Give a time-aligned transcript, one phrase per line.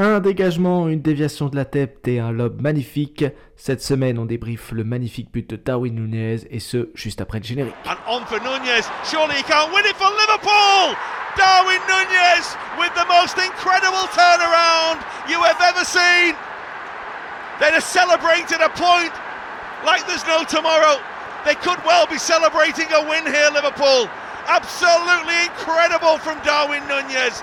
[0.00, 3.24] Un dégagement, une déviation de la tête et un lob magnifique.
[3.56, 7.44] Cette semaine, on débriefe le magnifique but de Darwin Nunez et ce, juste après le
[7.44, 7.74] générique.
[7.84, 8.86] And on for Nunez.
[9.02, 10.94] Surely he can't win it for Liverpool.
[11.34, 12.46] Darwin Nunez
[12.78, 16.38] with the most incredible turnaround you have ever seen.
[17.58, 19.10] They'd have celebrated a point
[19.84, 21.02] like there's no tomorrow.
[21.44, 24.06] They could well be celebrating a win here, Liverpool.
[24.46, 27.42] Absolutely incredible from Darwin Nunez.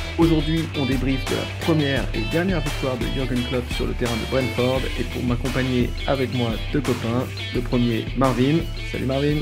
[0.17, 4.13] Aujourd'hui, on débriefe de la première et dernière victoire de Jürgen Klopp sur le terrain
[4.15, 8.57] de Brentford et pour m'accompagner avec moi deux copains, le premier Marvin.
[8.91, 9.37] Salut Marvin.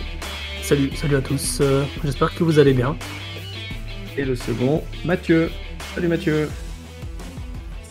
[0.61, 1.59] Salut, salut à tous.
[1.61, 2.95] euh, J'espère que vous allez bien.
[4.17, 5.49] Et le second, Mathieu.
[5.95, 6.49] Salut Mathieu.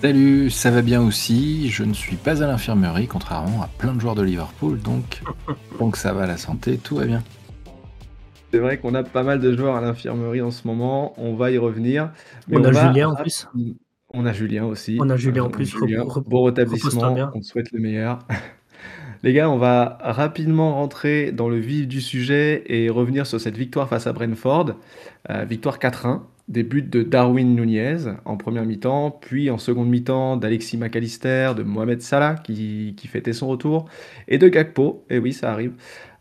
[0.01, 1.69] Salut, ça va bien aussi.
[1.71, 5.23] Je ne suis pas à l'infirmerie, contrairement à plein de joueurs de Liverpool, donc,
[5.81, 7.23] donc ça va la santé, tout va bien.
[8.53, 11.51] C'est vrai qu'on a pas mal de joueurs à l'infirmerie en ce moment, on va
[11.51, 12.11] y revenir.
[12.49, 13.47] Mais On a va Julien en plus.
[14.15, 14.97] On a Julien aussi.
[15.01, 15.67] On a Julien en Euh, plus.
[15.67, 17.31] Julien, bon rétablissement, bien.
[17.35, 18.21] on te souhaite le meilleur.
[19.23, 23.57] Les gars, on va rapidement rentrer dans le vif du sujet et revenir sur cette
[23.57, 24.77] victoire face à Brentford.
[25.29, 30.37] Euh, victoire 4-1, des buts de Darwin Nunez en première mi-temps, puis en seconde mi-temps
[30.37, 33.87] d'Alexis McAllister, de Mohamed Salah qui, qui fêtait son retour,
[34.29, 35.73] et de Gakpo, et oui, ça arrive,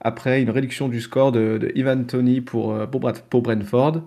[0.07, 4.03] après une réduction du score de, Ivan Tony pour, euh, pour, pour Brentford.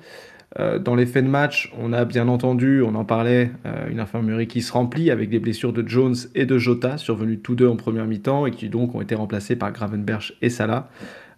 [0.58, 4.00] Euh, dans les faits de match, on a bien entendu, on en parlait, euh, une
[4.00, 7.68] infirmerie qui se remplit avec des blessures de Jones et de Jota, survenues tous deux
[7.68, 10.88] en première mi-temps et qui donc ont été remplacés par Gravenberch et Salah.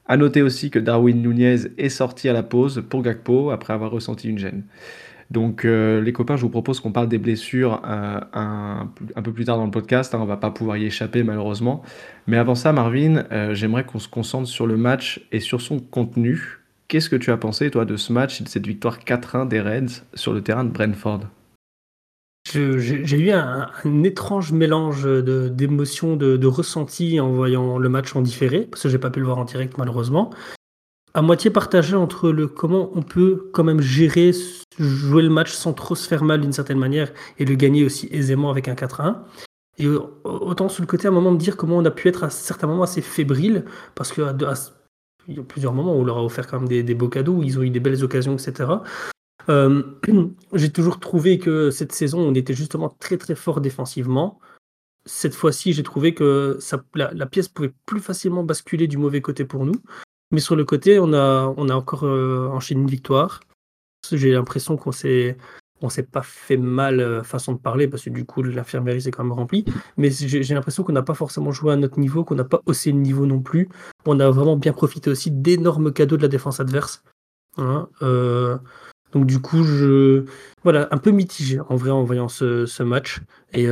[0.07, 3.91] À noter aussi que Darwin Nunez est sorti à la pause pour Gakpo après avoir
[3.91, 4.63] ressenti une gêne.
[5.33, 8.91] Donc euh, les copains, je vous propose qu'on parle des blessures euh, un,
[9.25, 10.15] peu plus tard dans le podcast.
[10.15, 11.83] hein, on va pas pouvoir y échapper malheureusement.
[12.27, 15.81] Mais avant ça, Marvin, euh, j'aimerais qu'on se concentre sur le match et sur son
[15.81, 16.59] contenu.
[16.89, 19.63] Qu'est-ce que tu as pensé, toi, de ce match et de cette victoire 4-1 des
[19.63, 21.21] Reds sur le terrain de Brentford?
[22.53, 23.71] J'ai eu un,
[24.05, 28.91] étrange mélange de- d'émotions, de, de ressentis en voyant le match en différé, parce que
[28.91, 30.31] j'ai pas pu le voir en direct malheureusement.
[31.15, 34.33] À moitié partagé entre le comment on peut quand même gérer,
[34.79, 38.09] jouer le match sans trop se faire mal d'une certaine manière et le gagner aussi
[38.11, 39.17] aisément avec un 4-1.
[39.79, 39.87] Et
[40.25, 42.31] autant sur le côté à un moment me dire comment on a pu être à
[42.31, 43.65] certains moments assez fébrile,
[43.95, 44.55] parce que à de- à-
[45.29, 47.09] il y a plusieurs moments où on leur a offert quand même des, des beaux
[47.09, 48.71] cadeaux, où ils ont eu des belles occasions, etc.
[49.49, 49.83] Euh,
[50.55, 54.41] j'ai toujours trouvé que cette saison, on était justement très très fort défensivement.
[55.05, 56.59] Cette fois-ci, j'ai trouvé que
[56.95, 59.75] la pièce pouvait plus facilement basculer du mauvais côté pour nous.
[60.33, 63.41] Mais sur le côté, on a, on a encore euh, enchaîné une victoire.
[64.11, 65.37] J'ai l'impression qu'on s'est,
[65.83, 69.11] on s'est pas fait mal euh, façon de parler parce que du coup l'infirmerie s'est
[69.11, 69.67] quand même remplie.
[69.99, 72.93] Mais j'ai l'impression qu'on n'a pas forcément joué à notre niveau, qu'on n'a pas haussé
[72.93, 73.69] le niveau non plus.
[74.07, 77.05] On a vraiment bien profité aussi d'énormes cadeaux de la défense adverse.
[77.59, 78.57] Hein, euh,
[79.13, 80.25] donc du coup, je
[80.65, 83.21] voilà un peu mitigé en vrai en voyant ce, ce match.
[83.53, 83.67] Et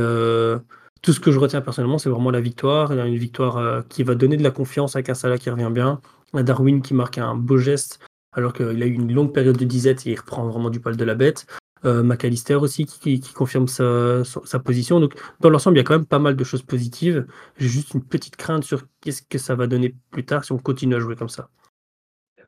[1.01, 2.91] tout ce que je retiens personnellement, c'est vraiment la victoire.
[2.91, 5.99] Une victoire qui va donner de la confiance avec un Salah qui revient bien,
[6.33, 7.99] Darwin qui marque un beau geste
[8.33, 10.95] alors qu'il a eu une longue période de disette et il reprend vraiment du poil
[10.95, 11.45] de la bête.
[11.83, 14.23] Euh, McAllister aussi qui, confirme sa,
[14.63, 14.99] position.
[14.99, 17.25] Donc dans l'ensemble, il y a quand même pas mal de choses positives.
[17.57, 20.59] J'ai juste une petite crainte sur qu'est-ce que ça va donner plus tard si on
[20.59, 21.49] continue à jouer comme ça.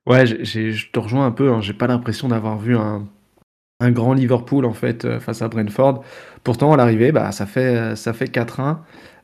[0.05, 1.51] Ouais, je te rejoins un peu.
[1.51, 1.61] hein.
[1.61, 3.07] J'ai pas l'impression d'avoir vu un,
[3.81, 6.03] grand Liverpool en fait euh, face à Brentford.
[6.43, 8.77] Pourtant, à l'arrivée, bah, ça fait, ça fait 4-1.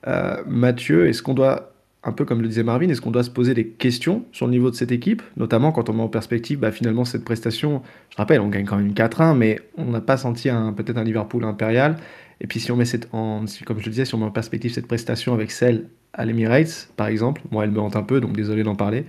[0.08, 1.74] Euh, Mathieu, est-ce qu'on doit,
[2.10, 4.52] un peu comme le disait Marvin, est-ce qu'on doit se poser des questions sur le
[4.52, 8.18] niveau de cette équipe, notamment quand on met en perspective bah, finalement cette prestation Je
[8.18, 11.98] rappelle, on gagne quand même 4-1, mais on n'a pas senti peut-être un Liverpool impérial.
[12.42, 14.72] Et puis si on met cette, en, comme je disais, si on met en perspective
[14.74, 18.36] cette prestation avec celle à l'Emirates, par exemple, moi elle me hante un peu, donc
[18.36, 19.06] désolé d'en parler.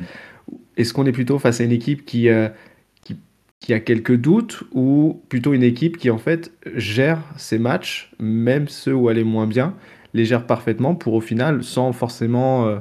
[0.76, 2.48] Est-ce qu'on est plutôt face à une équipe qui, euh,
[3.60, 8.68] qui a quelques doutes ou plutôt une équipe qui en fait gère ses matchs, même
[8.68, 9.74] ceux où elle est moins bien,
[10.14, 12.80] les gère parfaitement pour au final, sans forcément euh,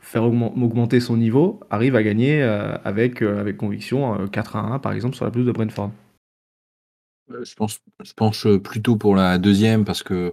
[0.00, 4.56] faire augmen- augmenter son niveau, arrive à gagner euh, avec, euh, avec conviction euh, 4
[4.56, 5.90] à 1 par exemple sur la pelouse de Brentford.
[7.42, 10.32] Je pense, je penche plutôt pour la deuxième parce que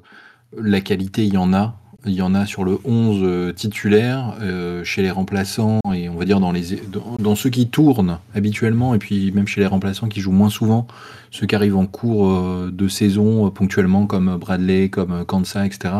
[0.55, 1.79] la qualité, il y en a.
[2.05, 6.15] il y en a sur le 11 euh, titulaire, euh, chez les remplaçants et on
[6.15, 6.81] va dire dans, les,
[7.19, 10.87] dans, ceux qui tournent habituellement et puis même chez les remplaçants qui jouent moins souvent,
[11.31, 15.93] ceux qui arrivent en cours euh, de saison ponctuellement comme Bradley, comme Kansa, etc.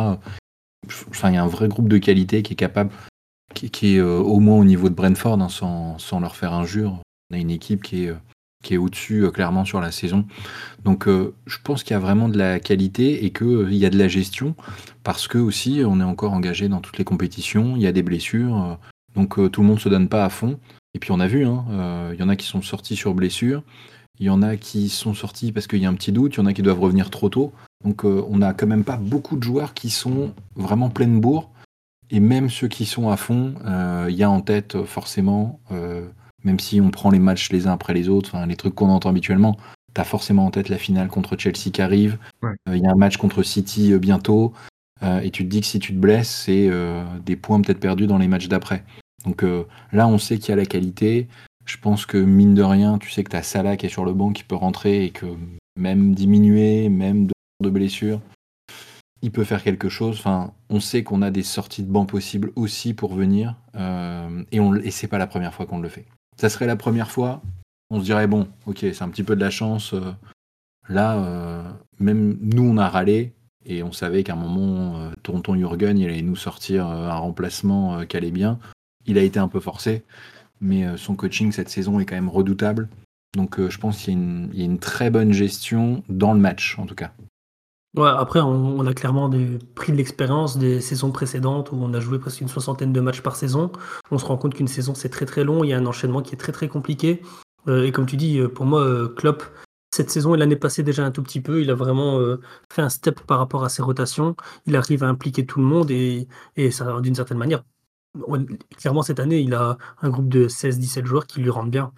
[1.09, 2.91] Enfin, il y a un vrai groupe de qualité qui est capable,
[3.53, 7.00] qui, qui est au moins au niveau de Brentford hein, sans, sans, leur faire injure.
[7.31, 8.13] On a une équipe qui est
[8.63, 10.25] qui est au-dessus clairement sur la saison.
[10.83, 13.98] Donc je pense qu'il y a vraiment de la qualité et qu'il y a de
[13.98, 14.56] la gestion
[15.04, 18.01] parce que aussi on est encore engagé dans toutes les compétitions, il y a des
[18.01, 18.80] blessures,
[19.13, 20.60] donc tout le monde se donne pas à fond.
[20.95, 21.65] Et puis on a vu, hein,
[22.13, 23.62] il y en a qui sont sortis sur blessure,
[24.19, 26.38] il y en a qui sont sortis parce qu'il y a un petit doute, il
[26.38, 27.51] y en a qui doivent revenir trop tôt.
[27.83, 31.50] Donc on n'a quand même pas beaucoup de joueurs qui sont vraiment pleine bourre.
[32.12, 33.56] Et même ceux qui sont à fond,
[34.07, 35.60] il y a en tête forcément
[36.43, 39.09] même si on prend les matchs les uns après les autres, les trucs qu'on entend
[39.09, 39.57] habituellement,
[39.93, 42.17] tu as forcément en tête la finale contre Chelsea qui arrive.
[42.41, 42.79] Il ouais.
[42.79, 44.53] y a un match contre City euh, bientôt.
[45.03, 47.79] Euh, et tu te dis que si tu te blesses, c'est euh, des points peut-être
[47.79, 48.83] perdus dans les matchs d'après.
[49.25, 49.45] Donc
[49.93, 51.29] là, on sait qu'il y a la qualité.
[51.65, 54.03] Je pense que mine de rien, tu sais que tu as Salah qui est sur
[54.03, 55.25] le banc qui peut rentrer et que
[55.77, 58.19] même diminuer, même de, de blessure,
[59.21, 60.17] il peut faire quelque chose.
[60.19, 63.55] Enfin, on sait qu'on a des sorties de banc possibles aussi pour venir.
[64.51, 66.05] et, et c'est pas la première fois qu'on le fait
[66.38, 67.41] ça serait la première fois,
[67.89, 69.94] on se dirait bon, ok, c'est un petit peu de la chance.
[69.94, 70.12] Euh,
[70.89, 73.33] là, euh, même nous, on a râlé
[73.65, 78.06] et on savait qu'à un moment, euh, Tonton Jürgen, il allait nous sortir un remplacement
[78.06, 78.59] qui allait bien.
[79.06, 80.03] Il a été un peu forcé,
[80.59, 82.89] mais son coaching cette saison est quand même redoutable.
[83.36, 86.86] Donc je pense qu'il y, y, a une très bonne gestion dans le match, en
[86.86, 87.12] tout cas.
[87.95, 92.17] Après, on, a clairement des, pris de l'expérience des saisons précédentes où on a joué
[92.17, 93.71] presque une soixantaine de matchs par saison.
[94.09, 95.63] On se rend compte qu'une saison, c'est très très long.
[95.63, 97.21] Il y a un enchaînement qui est très très compliqué.
[97.67, 99.43] Euh, et comme tu dis, euh, pour moi, euh, Klopp,
[99.93, 102.19] cette saison et l'année passée déjà un tout petit peu, il a vraiment
[102.73, 104.35] fait un step par rapport à ses rotations.
[104.65, 107.63] Il arrive à impliquer tout le monde et, et ça, d'une certaine manière,
[108.77, 111.91] clairement cette année, il a un groupe de 16-17 joueurs qui lui rendent bien.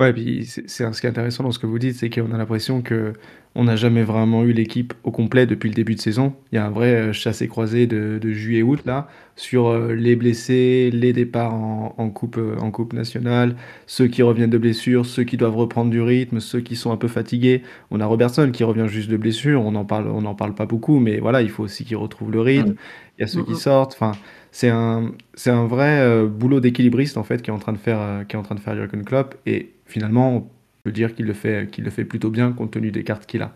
[0.00, 2.38] Ouais, puis c'est ce qui est intéressant dans ce que vous dites, c'est qu'on a
[2.38, 3.12] l'impression que
[3.54, 6.34] on n'a jamais vraiment eu l'équipe au complet depuis le début de saison.
[6.52, 10.90] Il y a un vrai euh, chassé-croisé de, de juillet-août là sur euh, les blessés,
[10.92, 13.56] les départs en, en coupe, euh, en coupe nationale,
[13.86, 16.96] ceux qui reviennent de blessure, ceux qui doivent reprendre du rythme, ceux qui sont un
[16.96, 17.62] peu fatigués.
[17.90, 20.66] On a Robertson qui revient juste de blessure, on n'en parle, on en parle pas
[20.66, 22.74] beaucoup, mais voilà, il faut aussi qu'il retrouve le rythme.
[23.18, 23.94] Il y a ceux qui sortent.
[23.94, 24.12] Enfin,
[24.52, 27.78] c'est un, c'est un vrai euh, boulot d'équilibriste en fait qui est en train de
[27.78, 29.36] faire, euh, qui est en train de faire Jurgen Klopp.
[29.46, 30.46] Et finalement, on
[30.82, 33.52] peut dire qu'il le fait, le fait plutôt bien compte tenu des cartes qu'il a.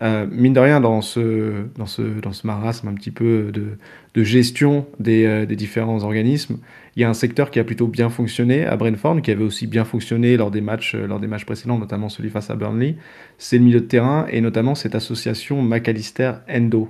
[0.00, 3.78] Euh, mine de rien, dans ce, dans ce, dans ce marasme un petit peu de,
[4.14, 6.58] de gestion des, euh, des, différents organismes,
[6.96, 9.66] il y a un secteur qui a plutôt bien fonctionné à Brentford, qui avait aussi
[9.66, 12.96] bien fonctionné lors des matchs, lors des matchs précédents, notamment celui face à Burnley.
[13.38, 16.88] C'est le milieu de terrain et notamment cette association McAllister-Endo.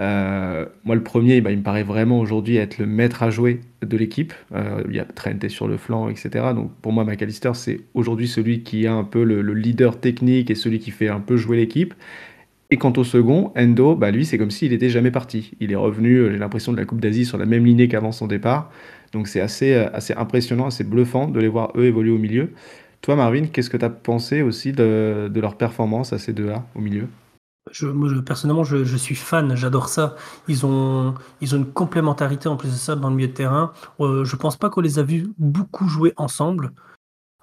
[0.00, 3.60] Euh, moi, le premier, bah, il me paraît vraiment aujourd'hui être le maître à jouer
[3.82, 4.32] de l'équipe.
[4.54, 6.30] Euh, il y a Trent sur le flanc, etc.
[6.54, 10.50] Donc pour moi, McAllister, c'est aujourd'hui celui qui est un peu le, le, leader technique
[10.50, 11.94] et celui qui fait un peu jouer l'équipe.
[12.70, 15.52] Et quant au second, Endo, bah, lui, c'est comme s'il n'était jamais parti.
[15.60, 18.12] Il est revenu, euh, j'ai l'impression, de la Coupe d'Asie sur la même lignée qu'avant
[18.12, 18.70] son départ.
[19.12, 22.52] Donc c'est assez, assez impressionnant, assez bluffant de les voir eux évoluer au milieu.
[23.02, 26.64] Toi, Marvin, qu'est-ce que tu as pensé aussi de, de leur performance à ces deux-là
[26.74, 27.08] au milieu?
[27.70, 30.16] Je, moi, je, personnellement, je, je, suis fan, j'adore ça.
[30.48, 33.72] Ils ont, ils ont une complémentarité en plus de ça dans le milieu de terrain.
[34.00, 36.72] Euh, je pense pas qu'on les a vus beaucoup jouer ensemble.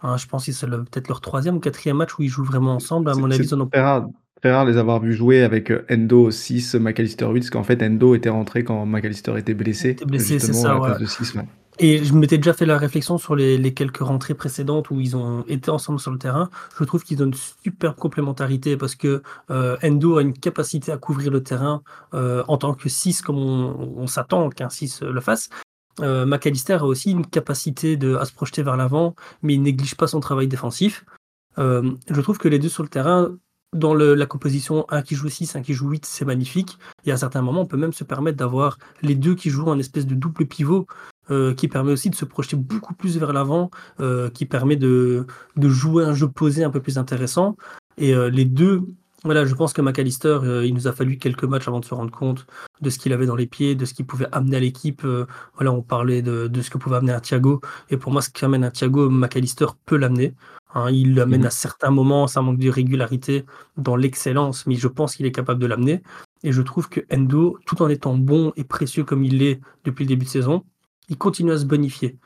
[0.01, 2.75] Hein, je pense que c'est peut-être leur troisième ou quatrième match où ils jouent vraiment
[2.75, 3.09] ensemble.
[3.09, 4.07] À mon avis, c'est très rare,
[4.41, 7.81] très rare les avoir vus jouer avec euh, Endo 6, McAllister 8, parce qu'en fait,
[7.81, 9.89] Endo était rentré quand McAllister était blessé.
[9.89, 11.05] Était blessé, c'est ça, ouais.
[11.05, 11.43] 6, ouais.
[11.81, 15.45] Et je m'étais déjà fait la réflexion sur les, quelques rentrées précédentes où ils ont
[15.47, 16.49] été ensemble sur le terrain.
[16.77, 20.97] Je trouve qu'ils ont une superbe complémentarité parce que euh, Endo a une capacité à
[20.97, 21.81] couvrir le terrain
[22.13, 25.49] euh, en tant que 6 comme on, s'attend qu'un 6 le fasse.
[26.01, 29.95] Euh, McAllister a aussi une capacité de, à se projeter vers l'avant, mais il néglige
[29.95, 31.05] pas son travail défensif.
[31.59, 33.35] Euh, je trouve que les deux sur le terrain,
[33.73, 36.77] dans la composition un qui joue 6, un qui joue 8, c'est magnifique.
[37.05, 39.79] Et à certains moments, on peut même se permettre d'avoir les deux qui jouent en
[39.79, 40.87] espèce de double pivot
[41.31, 43.69] euh, qui permet aussi de se projeter beaucoup plus vers l'avant,
[43.99, 47.55] euh, qui permet de, de, jouer un jeu posé un peu plus intéressant.
[47.97, 48.83] Et euh, les deux,
[49.23, 52.11] voilà, je pense que McAllister, il nous a fallu quelques matchs avant de se rendre
[52.11, 52.47] compte
[52.81, 55.05] de ce qu'il avait dans les pieds, de ce qu'il pouvait amener à l'équipe.
[55.55, 57.59] Voilà, on parlait de, de, ce que pouvait amener un Thiago.
[57.89, 60.33] Et pour moi, ce qu'amène un Thiago, McAllister peut l'amener.
[60.73, 61.47] Hein, il l'amène mmh.
[61.47, 63.45] à certains moments, ça manque de régularité
[63.77, 66.03] dans l'excellence, mais je pense qu'il est capable de l'amener.
[66.43, 70.03] Et je trouve que Endo, tout en étant bon et précieux comme il l'est depuis
[70.03, 70.63] le début de saison,
[71.09, 72.17] il continue à se bonifier.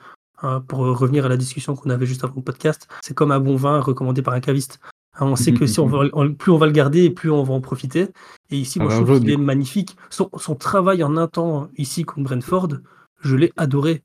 [0.42, 3.40] Hein, pour revenir à la discussion qu'on avait juste avant le podcast, c'est comme un
[3.40, 4.80] bon vin recommandé par un caviste.
[5.16, 7.54] Hein, on sait que si on va, plus on va le garder, plus on va
[7.54, 8.08] en profiter.
[8.50, 9.96] Et ici, moi, Ah, je trouve qu'il est magnifique.
[10.10, 12.70] Son, son travail en un temps ici contre Brentford,
[13.22, 14.04] je l'ai adoré.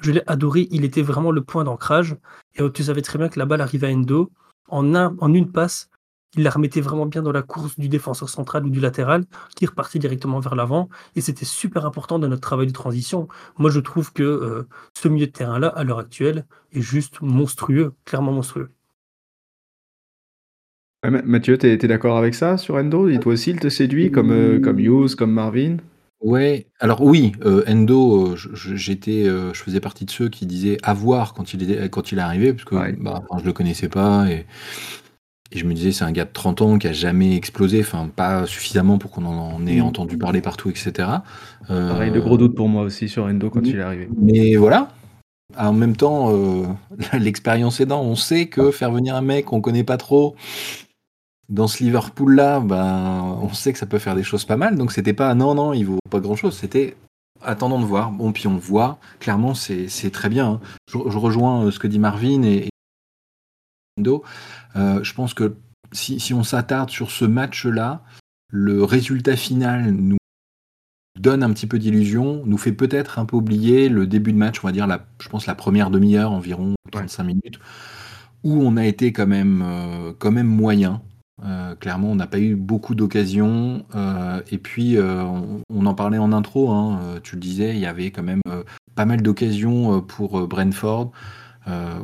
[0.00, 0.68] Je l'ai adoré.
[0.70, 2.16] Il était vraiment le point d'ancrage.
[2.54, 4.30] Et euh, tu savais très bien que la balle arrivait à Endo.
[4.68, 5.90] En, un, en une passe,
[6.36, 9.24] il la remettait vraiment bien dans la course du défenseur central ou du latéral,
[9.56, 10.88] qui repartait directement vers l'avant.
[11.16, 13.28] Et c'était super important dans notre travail de transition.
[13.58, 17.94] Moi, je trouve que euh, ce milieu de terrain-là, à l'heure actuelle, est juste monstrueux,
[18.04, 18.70] clairement monstrueux.
[21.04, 23.08] Ma- Mathieu, t'es es, d'accord avec ça sur Endo?
[23.08, 25.76] Et toi aussi, il te séduit comme, euh, comme Hughes, comme Marvin?
[26.20, 30.78] Ouais, alors oui, euh, Endo, euh, j'étais, euh, je faisais partie de ceux qui disaient
[30.82, 32.92] avoir quand il est, quand il est arrivé, parce que Ouais.
[32.98, 34.46] bah, enfin, je le connaissais pas et,
[35.54, 38.08] et je me disais c'est un gars de 30 ans qui a jamais explosé, enfin
[38.14, 39.84] pas suffisamment pour qu'on en ait Mm.
[39.84, 41.08] entendu parler partout, etc.
[41.70, 44.08] Euh, Pareil, de gros doutes pour moi aussi sur Endo quand il est arrivé.
[44.20, 44.88] Mais voilà.
[45.56, 46.64] En même temps, euh,
[47.18, 50.34] l'expérience aidant, on sait que faire venir un mec qu'on connaît pas trop
[51.48, 54.76] dans ce Liverpool-là, ben, on sait que ça peut faire des choses pas mal.
[54.76, 56.56] Donc c'était pas non, non, il vaut pas grand-chose.
[56.56, 56.96] C'était
[57.42, 58.10] attendons de voir.
[58.10, 60.46] Bon, puis on voit, clairement, c'est c'est très bien.
[60.52, 60.60] hein.
[60.90, 62.68] Je, je rejoins euh, ce que dit Marvin et,
[63.98, 65.56] Euh, je pense que
[65.92, 68.02] si, si on s'attarde sur ce match-là,
[68.50, 70.16] le résultat final nous
[71.18, 74.60] donne un petit peu d'illusion, nous fait peut-être un peu oublier le début de match,
[74.62, 77.58] on va dire, la, je pense la première demi-heure, environ 35 minutes,
[78.42, 81.02] où on a été quand même, euh, quand même moyen.
[81.44, 83.86] Euh, clairement, on n'a pas eu beaucoup d'occasions.
[83.94, 87.86] euh, et puis, on, on en parlait en intro, hein, tu le disais, il y
[87.86, 88.42] avait quand même
[88.94, 91.12] pas mal d'occasions pour Brentford,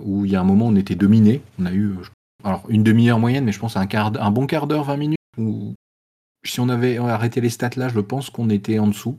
[0.02, 1.43] où il y a un moment on était dominé.
[1.59, 2.02] On a eu, euh,
[2.45, 5.19] alors une demi-heure moyenne, mais je pense un, quart, un bon quart d'heure, 20 minutes.
[5.38, 5.75] Où,
[6.45, 9.19] si on avait arrêté les stats là, je pense qu'on était en dessous.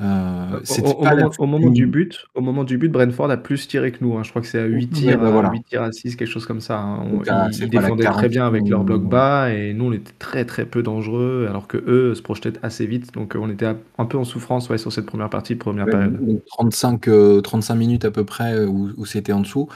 [0.00, 3.36] Euh, Au, c'était au moment, au moment du but, au moment du but, Brentford a
[3.36, 4.16] plus tiré que nous.
[4.16, 4.22] hein.
[4.22, 5.50] Je crois que c'est à 8 Ouais, tirs, bah à voilà.
[5.50, 6.78] 8 tirs à 6, quelque chose comme ça.
[6.80, 7.00] hein.
[7.12, 9.08] On- ah, ils, ils défendaient très bien avec leur bloc 40e.
[9.08, 12.86] bas et nous on était très très peu dangereux alors que eux se projetaient assez
[12.86, 13.12] vite.
[13.14, 13.66] Donc euh, on était
[13.98, 16.18] un peu en souffrance ouais, sur cette première partie, première Ouais, période.
[16.20, 19.68] donc 35, euh, 35 minutes à peu près euh, où, où c'était en dessous.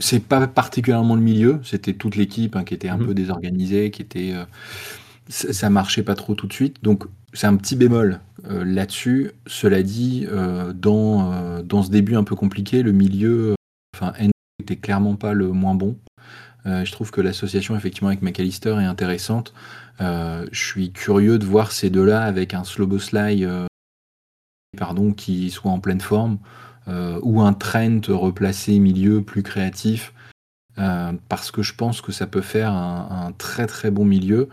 [0.00, 3.06] C'est pas particulièrement le milieu, c'était toute l'équipe hein, qui était un Mhm.
[3.06, 4.44] peu désorganisée, qui était, euh,
[5.28, 6.76] ça marchait pas trop tout de suite.
[6.82, 9.32] Donc c'est un petit bémol euh, là-dessus.
[9.46, 13.54] Cela dit, euh, dans, euh, dans ce début un peu compliqué, le milieu,
[13.94, 15.96] enfin, Endo était clairement pas le moins bon.
[16.64, 19.54] Je trouve que l'association effectivement avec McAllister est intéressante.
[20.00, 23.48] Je suis curieux de voir ces deux-là avec un Sloboslai
[24.76, 26.38] pardon, qui soit en pleine forme,
[27.22, 30.12] ou un Trent replacé milieu plus créatif,
[30.76, 34.50] parce que je pense que ça peut faire un, un très très bon milieu.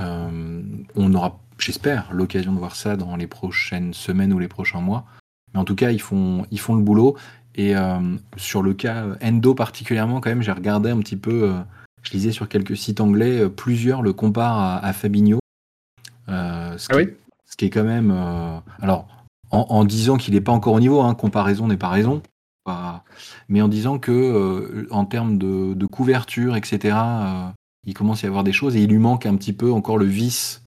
[0.00, 0.62] Euh,
[0.96, 5.04] on aura, j'espère, l'occasion de voir ça dans les prochaines semaines ou les prochains mois.
[5.52, 7.16] Mais en tout cas, ils font, ils font le boulot.
[7.54, 11.50] Et euh, sur le cas euh, Endo particulièrement, quand même, j'ai regardé un petit peu,
[11.50, 11.60] euh,
[12.02, 15.38] je lisais sur quelques sites anglais, plusieurs le comparent à, à Fabinho.
[16.28, 17.14] Euh, ce, Ah qui, oui?
[17.46, 18.10] ce qui est quand même...
[18.80, 19.06] alors,
[19.50, 22.22] en, en disant qu'il n'est pas encore au niveau, hein, comparaison n'est pas raison,
[23.48, 26.96] mais en disant que en termes de, de couverture, etc.,
[27.86, 29.98] il commence à y avoir des choses et il lui manque un petit peu encore
[29.98, 30.63] le vice.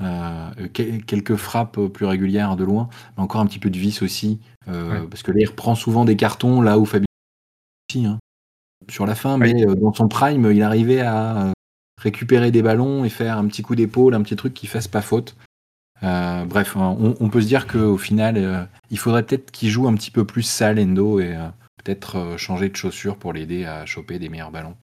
[0.00, 4.02] Euh, quel- quelques frappes plus régulières de loin, mais encore un petit peu de vice
[4.02, 5.06] aussi, euh, Ouais.
[5.08, 7.06] parce que là il reprend souvent des cartons là où Fabien
[7.90, 8.18] aussi, hein,
[8.90, 11.52] sur la fin, mais euh, dans son prime, il arrivait à euh,
[12.02, 15.02] récupérer des ballons et faire un petit coup d'épaule, un petit truc qui fasse pas
[15.02, 15.36] faute.
[16.02, 19.70] Euh, bref, hein, on, on peut se dire qu'au final, euh, il faudrait peut-être qu'il
[19.70, 21.48] joue un petit peu plus sale Endo et euh,
[21.82, 24.76] peut-être euh, changer de chaussures pour l'aider à choper des meilleurs ballons.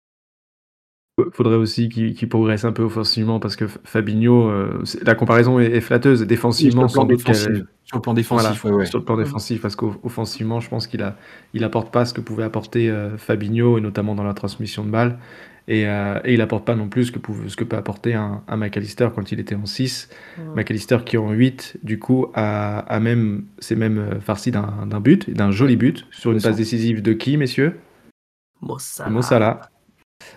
[1.31, 5.65] Faudrait aussi qu'il progresse un peu offensivement parce que Fabinho, euh, c'est- la comparaison est,
[5.71, 6.21] est flatteuse.
[6.25, 8.85] Défensivement, sans doute défensif, sur le plan Voilà, défensif, ouais, ouais.
[8.85, 11.17] sur le plan défensif, parce qu'offensivement, je pense qu'il a,
[11.53, 14.89] il apporte pas ce que pouvait apporter euh, Fabinho, et notamment dans la transmission de
[14.89, 15.17] balles,
[15.67, 18.13] et, euh, et il apporte pas non plus ce que, pouvait, ce que peut apporter
[18.15, 20.09] un, un McAllister quand il était en 6.
[20.55, 25.51] McAllister qui en 8, du coup, a, a même, s'est même farci d'un but, d'un
[25.51, 27.77] joli but, sur une passe décisive de qui, messieurs?
[29.09, 29.61] Mo Salah.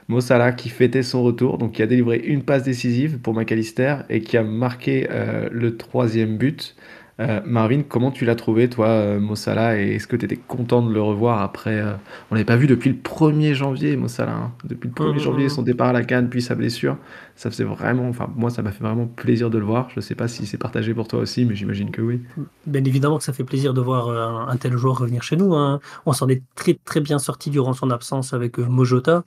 [0.08, 0.44] Mo Salah.
[0.44, 3.96] Mo Salah qui fêtait son retour, donc qui a délivré une passe décisive pour McAllister
[4.10, 6.74] et qui a marqué euh, le troisième but.
[7.20, 10.34] Euh, Marvin, comment tu l'as trouvé, toi, euh, Mo Salah, et est-ce que tu étais
[10.36, 11.92] content de le revoir après euh,
[12.30, 14.32] On l'avait pas vu depuis le 1er janvier, Mo Salah.
[14.32, 14.52] hein.
[14.64, 15.18] Depuis le 1er Mhm.
[15.20, 16.96] janvier, son départ à la canne, puis sa blessure.
[17.36, 19.90] Ça faisait vraiment, enfin, moi, ça m'a fait vraiment plaisir de le voir.
[19.94, 22.20] Je sais pas si c'est partagé pour toi aussi, mais j'imagine que oui.
[22.66, 25.54] Bien évidemment que ça fait plaisir de voir un, un tel joueur revenir chez nous.
[25.54, 25.78] hein.
[26.06, 29.22] On s'en est très très bien sorti durant son absence avec Mojota,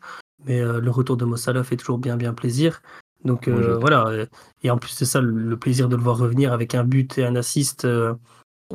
[0.46, 2.82] mais euh, le retour de Mo Salah fait toujours bien bien plaisir.
[3.26, 4.26] Donc euh, voilà, euh,
[4.64, 7.26] et en plus c'est ça le, plaisir de le voir revenir avec un but et
[7.26, 7.86] un assist.
[7.86, 8.14] euh,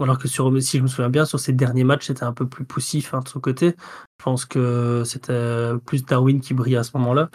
[0.01, 2.49] alors que sur, si je me souviens bien, sur ses derniers matchs, c'était un peu
[2.49, 3.75] plus poussif hein, de son côté.
[4.19, 7.29] Je pense que c'était plus Darwin qui brillait à ce moment-là.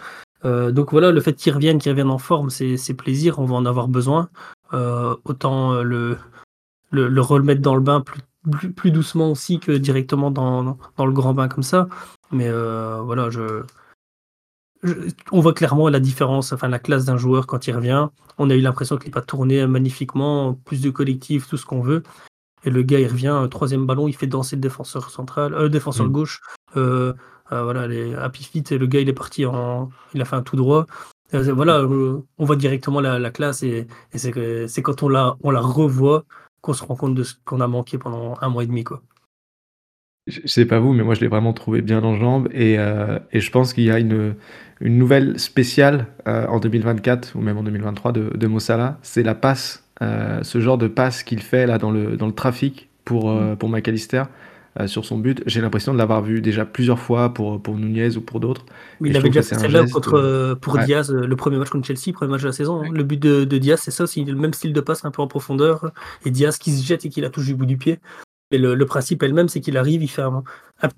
[0.72, 3.64] donc voilà, le fait qu'il revienne, qu'il revienne en forme, c'est plaisir, on va en
[3.64, 4.28] avoir besoin.
[4.72, 6.16] autant le,
[6.90, 11.12] le, le, remettre dans le bain plus, plus, doucement aussi que directement dans, dans, le
[11.12, 11.86] grand bain comme ça.
[12.32, 13.62] Mais voilà, je,
[15.32, 18.08] on voit clairement la différence, enfin la classe d'un joueur quand il revient.
[18.38, 22.02] On a eu l'impression qu'il pas tourné magnifiquement, plus de collectif, tout ce qu'on veut.
[22.64, 26.06] Et le gars, il revient, troisième ballon, il fait danser le défenseur central, euh, défenseur
[26.06, 26.12] mm.
[26.12, 26.40] gauche.
[26.76, 27.12] Euh,
[27.52, 30.36] euh, voilà, les happy feet, et le gars, il est parti en, il a fait
[30.36, 30.86] un tout droit.
[31.32, 36.24] voilà, on voit directement la, classe et, c'est quand on la, on la revoit
[36.60, 39.02] qu'on se rend compte de ce qu'on a manqué pendant un mois et demi, quoi.
[40.26, 43.40] Je sais pas vous, mais moi je l'ai vraiment trouvé bien en jambes et, et
[43.40, 44.34] je pense qu'il y a une,
[44.80, 49.88] une nouvelle spéciale en 2024 ou même en 2023 de, de Mossala, c'est la passe
[50.00, 53.52] euh, ce genre de passe qu'il fait là dans le, dans le trafic pour, euh,
[53.52, 53.56] mm.
[53.56, 54.24] pour McAllister
[54.78, 58.16] euh, sur son but, j'ai l'impression de l'avoir vu déjà plusieurs fois pour, pour Nunez
[58.16, 58.64] ou pour d'autres.
[59.00, 62.42] il avait déjà fait celle-là contre, pour Diaz, le premier match contre Chelsea, premier match
[62.42, 62.82] de la saison.
[62.82, 62.90] Hein.
[62.92, 65.20] Le but de, de Diaz, c'est ça aussi, le même style de passe un peu
[65.20, 65.90] en profondeur,
[66.24, 67.98] et Diaz qui se jette et qui la touche du bout du pied.
[68.52, 70.44] Le, le principe elle-même, c'est qu'il arrive, il fait un,
[70.82, 70.88] un,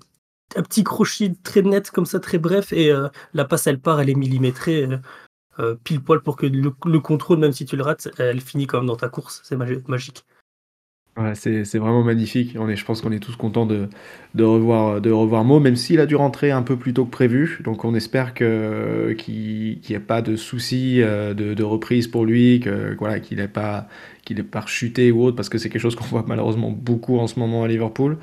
[0.55, 2.91] petit crochet très net, comme ça, très bref, et
[3.33, 4.87] la passe, elle part, elle est millimétrée.
[5.59, 8.85] Euh, pile poil pour que le, contrôle, même si tu le rates, elle finit comme
[8.85, 9.41] dans ta course.
[9.43, 10.25] C'est magique.
[11.33, 12.55] C'est vraiment magnifique.
[12.57, 13.89] On je pense qu'on est tous contents de,
[14.43, 17.59] revoir, de Mo, même s'il a dû rentrer un peu plus tôt que prévu.
[17.65, 22.95] Donc on espère qu'il n'y ait pas de soucis euh, de, reprise pour lui, que
[22.97, 23.87] voilà, qu'il n'ait pas
[24.23, 27.27] qu'il pas chuté ou autre, parce que c'est quelque chose qu'on voit malheureusement beaucoup en
[27.27, 28.17] ce moment à Liverpool.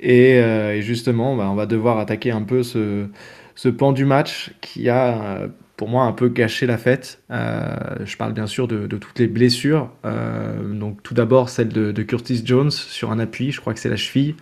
[0.00, 3.06] Et, euh, justement, bah, on va devoir attaquer un peu ce,
[3.54, 7.20] ce pan du match qui a pour moi un peu gâché la fête.
[7.30, 9.90] Euh, je parle bien sûr de, toutes les blessures.
[10.04, 13.88] Euh, donc tout d'abord celle de, Curtis Jones sur un appui, je crois que c'est
[13.88, 14.34] la cheville.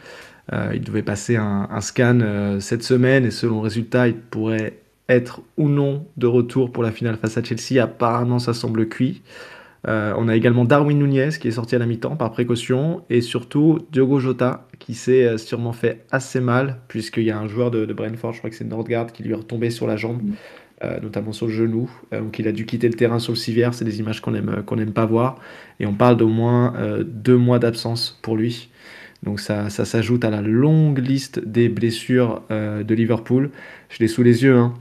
[0.53, 5.43] Euh, il devait passer un, scan cette semaine et selon le résultat, il pourrait être
[5.57, 7.83] ou non de retour pour la finale face à Chelsea.
[7.83, 9.23] Apparemment, ça semble cuit.
[9.87, 13.79] on a également Darwin Nunez qui est sorti à la mi-temps par précaution et surtout
[13.91, 18.33] Diogo Jota qui s'est sûrement fait assez mal puisqu'il y a un joueur de, Brentford,
[18.33, 20.23] je crois que c'est Nordgard, qui lui est retombé sur la jambe.
[20.23, 20.33] Mm.
[20.85, 21.89] Euh, notamment sur le genou.
[22.13, 23.73] Euh, donc il a dû quitter le terrain sur le civière.
[23.73, 25.39] C'est des images qu'on aime, qu'on aime pas voir.
[25.79, 28.69] Et on parle d'au moins euh, deux mois d'absence pour lui.
[29.23, 33.51] Donc ça, ça s'ajoute à la longue liste des blessures de Liverpool.
[33.89, 34.57] Je l'ai sous les yeux.
[34.57, 34.75] Hein.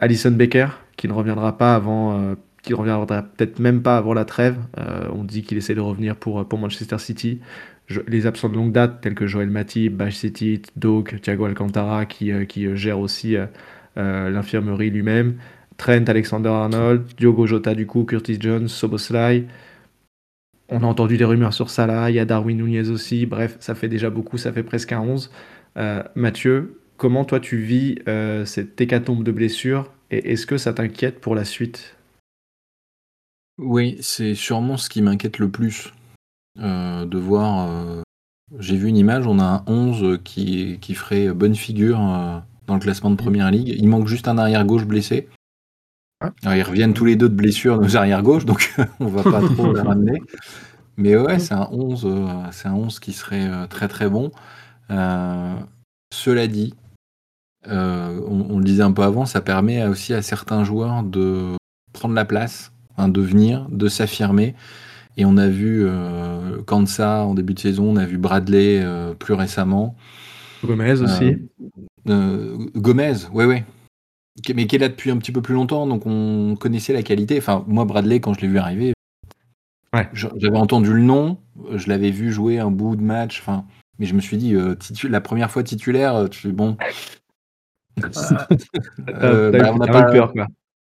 [0.00, 4.56] Alison Becker, qui ne reviendra pas avant, qui reviendra peut-être même pas avant la trêve.
[5.12, 7.40] on dit qu'il essaie de revenir pour, pour Manchester City.
[8.06, 12.30] les absents de longue date, tels que Joel Matip, Bash City, Doug, Thiago Alcantara, qui,
[12.46, 13.46] qui gèrent aussi euh,
[13.96, 15.36] l'infirmerie lui-même,
[15.76, 19.46] Trent Alexander-Arnold, Diogo Jota du coup, Curtis Jones, Soboslai.
[20.68, 23.74] On a entendu des rumeurs sur Salah, il y a Darwin Nunez aussi, bref, ça
[23.74, 25.30] fait déjà beaucoup, ça fait presque un 11.
[25.76, 30.72] Euh, Mathieu, comment toi tu vis euh, cette hécatombe de blessures et est-ce que ça
[30.72, 31.96] t'inquiète pour la suite?
[33.58, 35.92] Oui, c'est sûrement ce qui m'inquiète le plus.
[36.56, 38.02] de voir.
[38.58, 41.98] J'ai vu une image, on a un 11 qui, qui ferait bonne figure
[42.66, 43.68] dans le classement de première ligue.
[43.68, 45.28] Il manque juste un arrière gauche blessé.
[46.42, 49.40] Alors, ils reviennent tous les deux de blessure, nos arrière gauche, donc on va pas
[49.40, 50.22] trop les ramener.
[50.96, 54.30] Mais ouais, c'est un 11, euh, c'est un 11 qui serait euh, très très bon.
[54.90, 55.54] Euh,
[56.12, 56.74] cela dit,
[57.66, 61.56] on, le disait un peu avant, ça permet aussi à certains joueurs de
[61.92, 64.54] prendre la place, hein, de venir, de s'affirmer.
[65.16, 65.86] Et on a vu
[66.66, 68.84] Kansa en début de saison, on a vu Bradley
[69.18, 69.94] plus récemment.
[70.64, 71.36] Gomez aussi.
[72.08, 73.64] Euh, Gomez, ouais, ouais.
[74.54, 77.38] Mais qui est là depuis un petit peu plus longtemps, donc on connaissait la qualité.
[77.38, 78.94] Enfin, moi, Bradley, quand je l'ai vu arriver,
[79.94, 80.08] ouais.
[80.14, 81.38] j'avais entendu le nom,
[81.74, 83.66] je l'avais vu jouer un bout de match, enfin,
[83.98, 86.76] mais je me suis dit, euh, la première fois titulaire, euh, tu bon.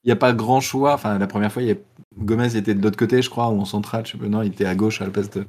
[0.05, 0.95] Il n'y a pas grand choix.
[0.95, 1.77] Enfin, la première fois, y a...
[2.19, 4.05] Gomez était de l'autre côté, je crois, ou en central.
[4.05, 5.47] Je sais pas, non, il était à gauche à la place de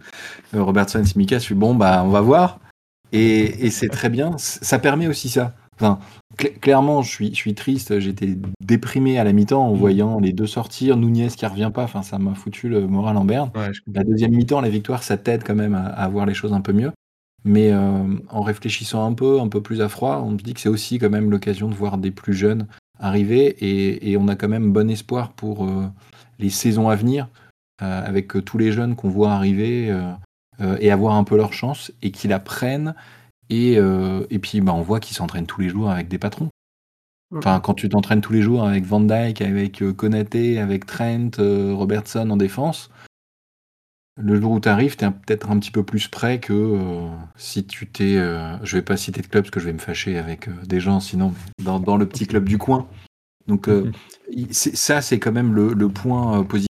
[0.53, 1.37] Robertson Simika.
[1.37, 2.59] Je suis bon, bah, on va voir.
[3.13, 4.35] Et, c'est très bien.
[4.37, 5.53] Ça permet aussi ça.
[5.75, 5.99] Enfin,
[6.61, 7.99] clairement, je suis, je suis triste.
[7.99, 9.77] J'étais déprimé à la mi-temps en mm.
[9.77, 10.97] voyant les deux sortir.
[10.97, 11.83] Nunez qui revient pas.
[11.83, 13.51] Enfin, ça m'a foutu le moral en berne.
[13.93, 16.61] la deuxième mi-temps, la victoire, ça t'aide quand même à, à, voir les choses un
[16.61, 16.91] peu mieux.
[17.45, 20.61] Mais euh, en réfléchissant un peu, un peu plus à froid, on me dit que
[20.61, 22.67] c'est aussi quand même l'occasion de voir des plus jeunes
[22.99, 23.47] arriver.
[23.59, 25.85] Et, et on a quand même bon espoir pour euh,
[26.39, 27.27] les saisons à venir,
[27.81, 29.91] euh, avec tous les jeunes qu'on voit arriver.
[30.61, 32.95] Euh, et avoir un peu leur chance et qu'ils la prennent.
[33.49, 36.49] Et, euh, et puis bah, on voit qu'ils s'entraînent tous les jours avec des patrons.
[37.35, 41.31] Enfin, quand tu t'entraînes tous les jours avec Van Dyke, avec euh, Konaté, avec Trent,
[41.37, 42.91] Robertson en défense,
[44.17, 47.65] le jour où tu arrives, tu es peut-être un petit peu plus prêt que si
[47.65, 48.13] tu t'es.
[48.61, 50.99] je vais pas citer de club parce que je vais me fâcher avec des gens
[50.99, 52.87] sinon, dans, dans, le petit club du coin.
[53.47, 53.91] Donc euh,
[54.51, 56.67] ça, c'est quand même le, point euh, positif.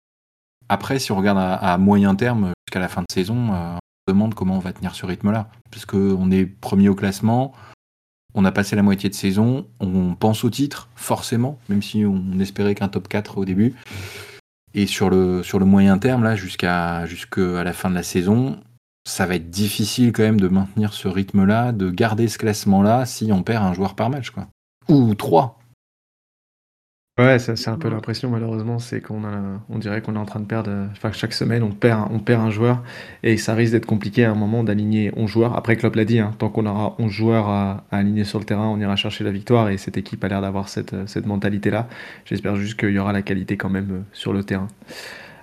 [0.68, 4.34] Après, si on regarde à, moyen terme, jusqu'à la fin de saison, on se demande
[4.34, 5.48] comment on va tenir ce rythme-là.
[5.70, 7.52] Parce qu'on est premier au classement,
[8.34, 12.38] on a passé la moitié de saison, on pense au titre, forcément, même si on
[12.38, 13.74] espérait qu'un top 4 au début.
[14.74, 18.60] Et sur le, sur le moyen terme, là, jusqu'à jusqu'à la fin de la saison,
[19.08, 23.32] ça va être difficile quand même de maintenir ce rythme-là, de garder ce classement-là si
[23.32, 24.48] on perd un joueur par match, quoi.
[24.88, 25.57] Ou trois.
[27.18, 30.38] Ouais, c'est un peu l'impression malheureusement, c'est qu'on a, on dirait qu'on est en train
[30.38, 32.80] de perdre, enfin chaque semaine on perd, on perd un joueur
[33.24, 35.56] et ça risque d'être compliqué à un moment d'aligner 11 joueurs.
[35.56, 38.68] Après Klopp l'a dit, hein, tant qu'on aura 11 joueurs à, aligner sur le terrain,
[38.68, 41.88] on ira chercher la victoire et cette équipe a l'air d'avoir cette, cette mentalité-là.
[42.24, 44.68] J'espère juste qu'il y aura la qualité quand même euh, sur le terrain.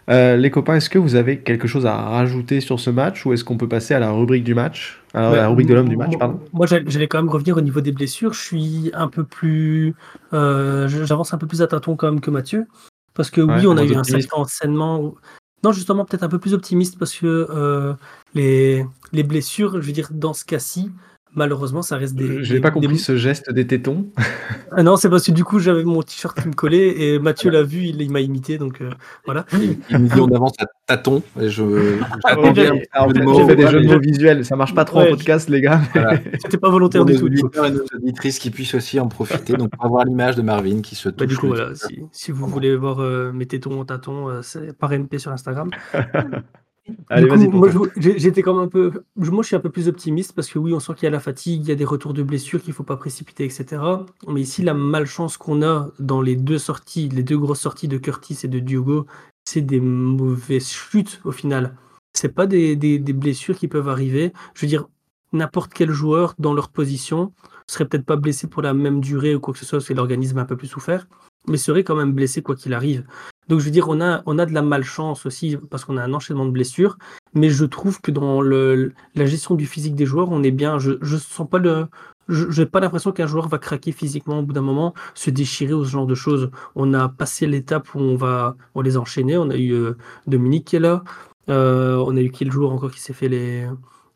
[0.10, 3.34] Euh, les copains, est-ce que vous avez quelque chose à rajouter sur ce match ou
[3.34, 5.98] est-ce qu'on peut passer à la rubrique du match à La rubrique de l'homme du
[5.98, 6.40] match, pardon?
[6.54, 8.34] Moi, j'allais quand même revenir au niveau des blessures.
[8.34, 9.96] Je suis un peu plus.
[10.34, 12.68] Euh, j'avance un peu plus à tâtons quand même que Mathieu.
[13.14, 15.16] Parce que oui, on a eu un certain enseignement.
[15.64, 17.94] Non, justement, peut-être un peu plus optimiste parce que euh,
[18.36, 20.92] les, les blessures, je veux dire, dans ce cas-ci,
[21.36, 22.44] malheureusement, ça reste des.
[22.44, 24.08] Je n'ai pas compris ce geste des tétons.
[24.72, 27.50] ah non, c'est parce que du coup, j'avais mon t-shirt qui me collait et Mathieu
[27.50, 28.90] l'a vu, il, m'a imité, donc euh,
[29.26, 29.46] voilà.
[29.54, 31.24] Il me dit on avance à tâtons.
[31.40, 35.08] Et je, ah, J'ai fait des jeux de mots visuels, ça marche pas trop en
[35.08, 35.82] podcast, les gars.
[36.42, 37.30] C'était pas volontaire du tout.
[37.30, 40.42] Du et nos auditrices qui puissent aussi en profiter, donc on va voir l'image de
[40.42, 41.20] Marvin qui se touche.
[41.20, 41.72] Bah, du coup, voilà,
[42.12, 45.70] si, vous voulez voir euh, mes tétons en tâtons, euh, c'est par MP sur Instagram.
[47.10, 47.48] Allez.
[47.48, 48.92] Moi, j'étais comme un peu.
[49.16, 51.12] Moi, je suis un peu plus optimiste parce que oui, on sent qu'il y a
[51.12, 53.82] la fatigue, il y a des retours de blessures qu'il ne faut pas précipiter, etc.
[54.28, 57.98] Mais ici, la malchance qu'on a dans les deux sorties, les deux grosses sorties de
[57.98, 59.08] Curtis et de Diogo,
[59.46, 61.76] c'est des mauvaises chutes au final.
[62.14, 64.32] C'est pas des, des, des, blessures qui peuvent arriver.
[64.54, 64.88] Je veux dire,
[65.34, 67.34] n'importe quel joueur dans leur position
[67.68, 69.94] serait peut-être pas blessé pour la même durée ou quoi que ce soit, parce que
[69.94, 71.08] l'organisme a un peu plus souffert,
[71.48, 73.06] mais serait quand même blessé quoi qu'il arrive.
[73.48, 76.04] Donc je veux dire, on a, on a de la malchance aussi parce qu'on a
[76.04, 76.98] un enchaînement de blessures,
[77.34, 80.80] mais je trouve que dans le, la gestion du physique des joueurs, on est bien.
[80.80, 81.88] Je sens pas le,
[82.28, 85.74] je n'ai pas l'impression qu'un joueur va craquer physiquement au bout d'un moment, se déchirer
[85.74, 86.50] ou ce genre de choses.
[86.76, 89.38] On a passé l'étape où on va, on les enchaîner.
[89.38, 91.04] On a eu euh, Dominique qui est là.
[91.50, 93.68] Euh, on a eu qui le joueur encore qui s'est fait les,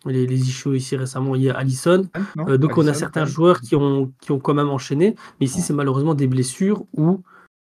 [0.06, 2.08] les, les issues ici récemment, il y a Allison.
[2.48, 5.62] Euh, donc on a certains joueurs qui ont, qui ont quand même enchaîné, mais ici
[5.62, 7.22] c'est malheureusement des blessures où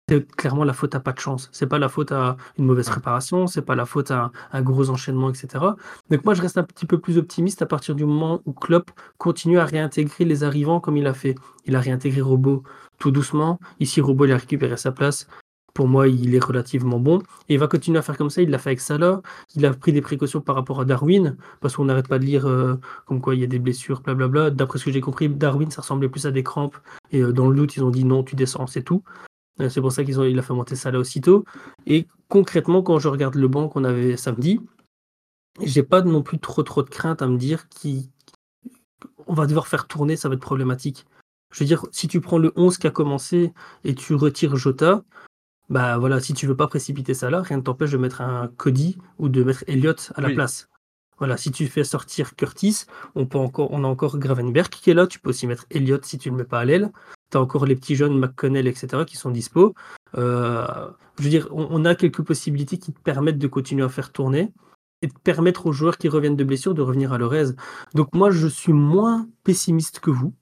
[0.07, 1.49] c'est clairement la faute à pas de chance.
[1.51, 4.89] C'est pas la faute à une mauvaise préparation, c'est pas la faute à un gros
[4.91, 5.47] enchaînement, etc.
[6.11, 8.91] Donc moi, je reste un petit peu plus optimiste à partir du moment où Klopp
[9.17, 11.35] continue à réintégrer les arrivants comme il a fait.
[11.65, 12.63] Il a réintégré Robot
[12.99, 13.59] tout doucement.
[13.79, 15.27] Ici, Robot, il a récupéré sa place.
[15.73, 17.19] Pour moi, il est relativement bon.
[17.49, 18.43] Et il va continuer à faire comme ça.
[18.43, 19.21] Il l'a fait avec Salah.
[19.55, 22.45] Il a pris des précautions par rapport à Darwin, parce qu'on n'arrête pas de lire
[22.47, 24.51] euh, comme quoi il y a des blessures, blablabla.
[24.51, 26.77] D'après ce que j'ai compris, Darwin, ça ressemblait plus à des crampes.
[27.11, 29.03] Et euh, dans le doute, ils ont dit non, tu descends, c'est tout.
[29.59, 31.45] Euh, c'est pour ça qu'il a fait monter ça là aussitôt.
[31.85, 34.59] Et concrètement, quand je regarde le banc qu'on avait samedi,
[35.61, 39.87] j'ai pas non plus trop trop de crainte à me dire qu'on va devoir faire
[39.87, 41.05] tourner, ça va être problématique.
[41.53, 43.53] Je veux dire, si tu prends le 11 qui a commencé
[43.85, 45.03] et tu retires Jota,
[45.69, 48.49] bah voilà, si tu veux pas précipiter ça là, rien ne t'empêche de mettre un
[48.57, 50.69] Cody ou de mettre Elliott à la place.
[51.17, 52.83] Voilà, si tu fais sortir Curtis,
[53.15, 56.03] on, peut encore, on a encore Gravenberg qui est là, tu peux aussi mettre Elliott
[56.05, 56.91] si tu ne le mets pas à l'aile
[57.31, 59.73] tu as encore les petits jeunes, McConnell, etc., qui sont dispo.
[60.17, 64.11] Euh, je veux dire, on, a quelques possibilités qui te permettent de continuer à faire
[64.11, 64.51] tourner
[65.01, 67.55] et de permettre aux joueurs qui reviennent de blessure de revenir à leur aise.
[67.93, 70.33] Donc moi, je suis moins pessimiste que vous,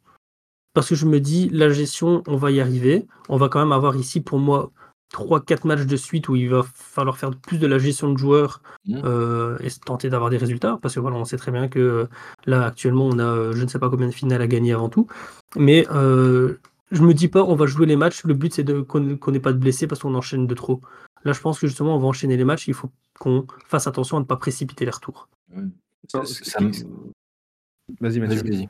[0.74, 3.06] parce que je me dis, la gestion, on va y arriver.
[3.30, 4.72] On va quand même avoir ici, pour moi,
[5.14, 8.62] 3-4 matchs de suite où il va falloir faire plus de la gestion de joueurs
[8.88, 9.02] mmh.
[9.06, 10.80] euh, et tenter d'avoir des résultats.
[10.82, 12.08] Parce que voilà, on sait très bien que
[12.46, 15.08] là, actuellement, on a je ne sais pas combien de finales à gagner avant tout.
[15.56, 16.60] Mais euh,
[16.94, 19.40] je me dis pas on va jouer les matchs, le but c'est de, qu'on n'ait
[19.40, 20.82] pas de blessés parce qu'on enchaîne de trop.
[21.26, 24.18] Là, je pense que justement, on va enchaîner les matchs, il faut qu'on fasse attention
[24.18, 25.30] à ne pas précipiter les retours.
[28.02, 28.70] Vas-y, vas-y.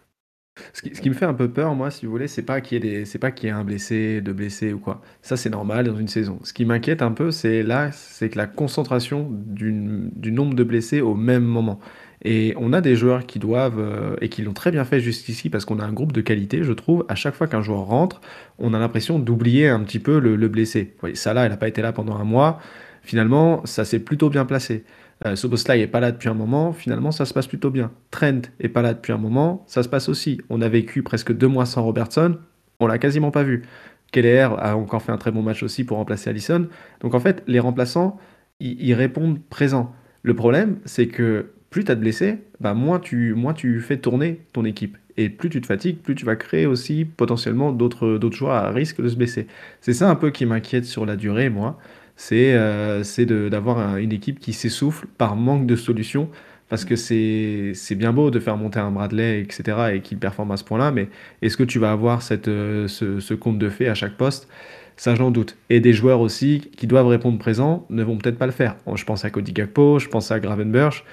[0.71, 2.61] Ce qui, ce qui, me fait un peu peur, moi, si vous voulez, c'est pas
[2.61, 5.01] qu'il y ait des, c'est pas qu'il y ait un blessé, deux blessés ou quoi.
[5.23, 6.39] Ça, c'est normal dans une saison.
[6.43, 11.01] Ce qui m'inquiète un peu, c'est là, c'est que la concentration du nombre de blessés
[11.01, 11.79] au même moment.
[12.23, 15.49] Et on a des joueurs qui doivent, euh, et qui l'ont très bien fait jusqu'ici,
[15.49, 17.05] parce qu'on a un groupe de qualité, je trouve.
[17.09, 18.21] À chaque fois qu'un joueur rentre,
[18.59, 20.95] on a l'impression d'oublier un petit peu le, blessé.
[21.01, 22.59] Vous Salah, elle n'a pas été là pendant un mois.
[23.01, 24.85] Finalement, ça s'est plutôt bien placé.
[25.25, 27.91] Euh, Soboslai n'est pas là depuis un moment, finalement ça se passe plutôt bien.
[28.11, 30.41] Trent est pas là depuis un moment, ça se passe aussi.
[30.49, 32.37] On a vécu presque deux mois sans Robertson,
[32.79, 33.63] on l'a quasiment pas vu.
[34.11, 36.67] Keller a encore fait un très bon match aussi pour remplacer Allison.
[37.01, 38.17] Donc en fait, les remplaçants,
[38.59, 39.93] ils répondent présents.
[40.23, 43.97] Le problème, c'est que plus tu as de blessés, bah moins, tu, moins tu fais
[43.97, 44.97] tourner ton équipe.
[45.17, 49.01] Et plus tu te fatigues, plus tu vas créer aussi potentiellement d'autres joueurs à risque
[49.01, 49.47] de se blesser.
[49.81, 51.77] C'est ça un peu qui m'inquiète sur la durée, moi.
[52.15, 53.03] C'est euh,
[53.49, 56.29] d'avoir un- une équipe qui s'essouffle par manque de solutions.
[56.69, 59.93] Parce que c'est bien beau de faire monter un Bradley, etc.
[59.95, 61.09] et qu'il performe à ce point-là, mais
[61.43, 64.47] est-ce que tu vas avoir cette, euh, ce, ce conte de fées à chaque poste?
[64.95, 65.57] Ça, j'en doute.
[65.69, 68.75] Et des joueurs aussi qui doivent répondre présent ne vont peut-être pas le faire.
[68.95, 71.03] Je pense à Cody Gakpo, je pense à Gravenberch.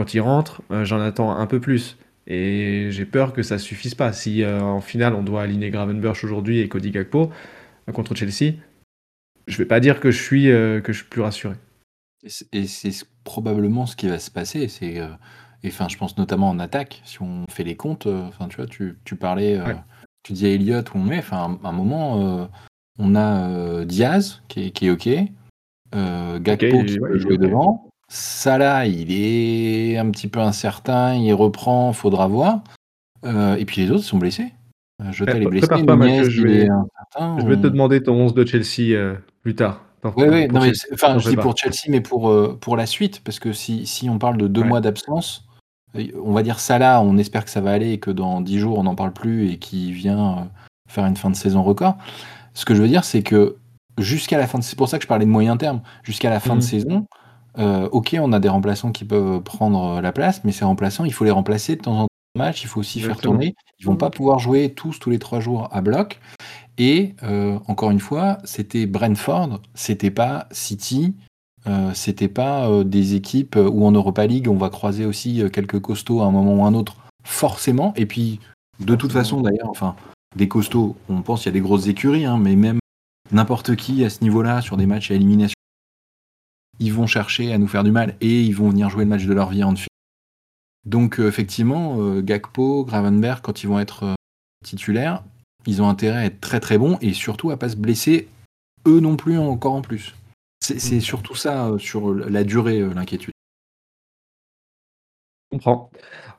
[0.00, 1.98] Quand il rentre, euh, j'en attends un peu plus.
[2.26, 4.14] Et j'ai peur que ça suffise pas.
[4.14, 7.30] Si euh, en finale on doit aligner Gravenberch aujourd'hui et Cody Gakpo
[7.86, 8.54] euh, contre Chelsea,
[9.46, 11.54] je vais pas dire que je suis, que je suis plus rassuré.
[12.50, 14.68] Et c'est probablement ce qui va se passer.
[14.68, 15.08] C'est, euh,
[15.62, 17.02] et enfin, je pense notamment en attaque.
[17.04, 19.76] Si on fait les comptes, euh, tu vois, tu, tu parlais, euh, Ouais.
[20.22, 21.18] tu disais Elliott où on met.
[21.18, 22.48] Enfin, à un moment,
[22.98, 25.10] on a Diaz qui est, qui est ok,
[25.92, 27.89] Gakpo qui ouais, peut jouer devant.
[28.12, 32.60] Salah, il est un petit peu incertain, il reprend, faudra voir.
[33.24, 34.52] Euh, et puis les autres sont blessés.
[35.00, 37.36] Euh, Jota Ouais, est blessé, prépare-toi, Nunez Mathieu, je vais, incertain.
[37.40, 39.82] je vais te on- demander ton 11 de Chelsea euh, plus tard.
[40.16, 43.52] Ouais, c'est- enfin, je dis pour Chelsea, mais pour, euh, pour la suite, parce que
[43.52, 44.66] si, si on parle de deux Ouais.
[44.66, 45.46] mois d'absence,
[45.96, 48.40] euh, on va dire ça là, on espère que ça va aller et que dans
[48.40, 50.42] dix jours on n'en parle plus et qu'il vient euh,
[50.88, 51.96] faire une fin de saison record.
[52.54, 53.54] Ce que je veux dire, c'est que
[53.98, 56.40] jusqu'à la fin de c'est pour ça que je parlais de moyen terme, jusqu'à la
[56.40, 56.60] fin de Mhm.
[56.62, 57.06] saison,
[57.58, 61.04] euh, ok, on a des remplaçants qui peuvent prendre euh, la place, mais ces remplaçants,
[61.04, 63.54] il faut les remplacer de temps en temps match, il faut aussi faire tourner.
[63.78, 66.20] Ils vont pas pouvoir jouer tous tous les trois jours à bloc.
[66.78, 71.14] Et euh, encore une fois, c'était Brentford, c'était pas City,
[71.66, 75.80] euh, c'était pas euh, des équipes où en Europa League on va croiser aussi quelques
[75.80, 77.92] costauds à un moment ou un autre, forcément.
[77.96, 78.40] Et puis
[78.78, 79.94] de toute façon d'ailleurs, enfin
[80.36, 82.78] des costauds, on pense qu'il y a des grosses écuries, hein, mais même
[83.32, 85.59] n'importe qui à ce niveau-là sur des matchs à élimination,
[86.80, 89.26] ils vont chercher à nous faire du mal et ils vont venir jouer le match
[89.26, 89.86] de leur vie en finale.
[90.84, 94.14] Donc euh, effectivement, euh, Gakpo, Gravenberg, quand ils vont être euh,
[94.64, 95.22] titulaires,
[95.66, 98.28] ils ont intérêt à être très très bons et surtout à pas se blesser
[98.88, 100.14] eux non plus encore en plus.
[100.64, 103.32] C'est c'est surtout ça sur la durée l'inquiétude.
[105.52, 105.90] Je comprends.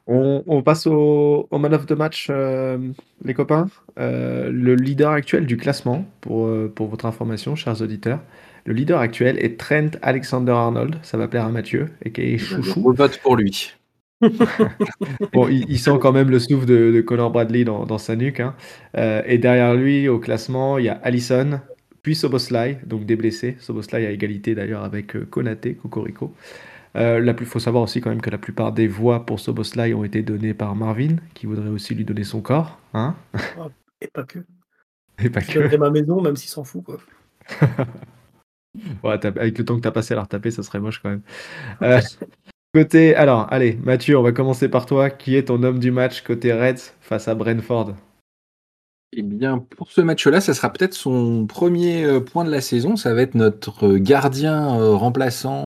[0.07, 2.77] On, on passe au, au man of the match, euh,
[3.23, 3.69] les copains.
[3.99, 8.19] Euh, le leader actuel du classement, pour, pour votre information, chers auditeurs,
[8.65, 10.97] le leader actuel est Trent Alexander-Arnold.
[11.03, 12.85] Ça va plaire à Mathieu, et qui est chouchou.
[12.85, 13.73] On vote pour lui.
[15.33, 18.15] Bon, il, il sent quand même le souffle de, de Conor Bradley dans, dans sa
[18.15, 18.39] nuque.
[18.39, 18.55] hein.
[18.97, 21.61] Euh, et derrière lui, au classement, il y a Allison,
[22.03, 23.55] puis Soboslai, donc des blessés.
[23.59, 26.33] Soboslai à égalité d'ailleurs avec euh, Konaté, Cocorico.
[26.97, 29.93] Euh, la plus, faut savoir aussi quand même que la plupart des voix pour Soboslai
[29.93, 33.15] ont été données par Marvin, qui voudrait aussi lui donner son corps, hein
[34.01, 34.39] Et pas que.
[35.23, 35.77] Et pas Je que.
[35.77, 36.97] ma maison, même s'il s'en fout, quoi.
[39.03, 41.21] Ouais, avec le temps que t'as passé à la retaper, ça serait moche quand même.
[41.81, 42.01] Euh,
[42.73, 45.09] côté, alors, allez, Mathieu, on va commencer par toi.
[45.09, 47.95] Qui est ton homme du match côté Reds face à Brentford?
[49.13, 52.95] Eh bien, pour ce match-là, ça sera peut-être son premier euh, point de la saison.
[52.95, 55.65] Ça va être notre gardien euh, remplaçant,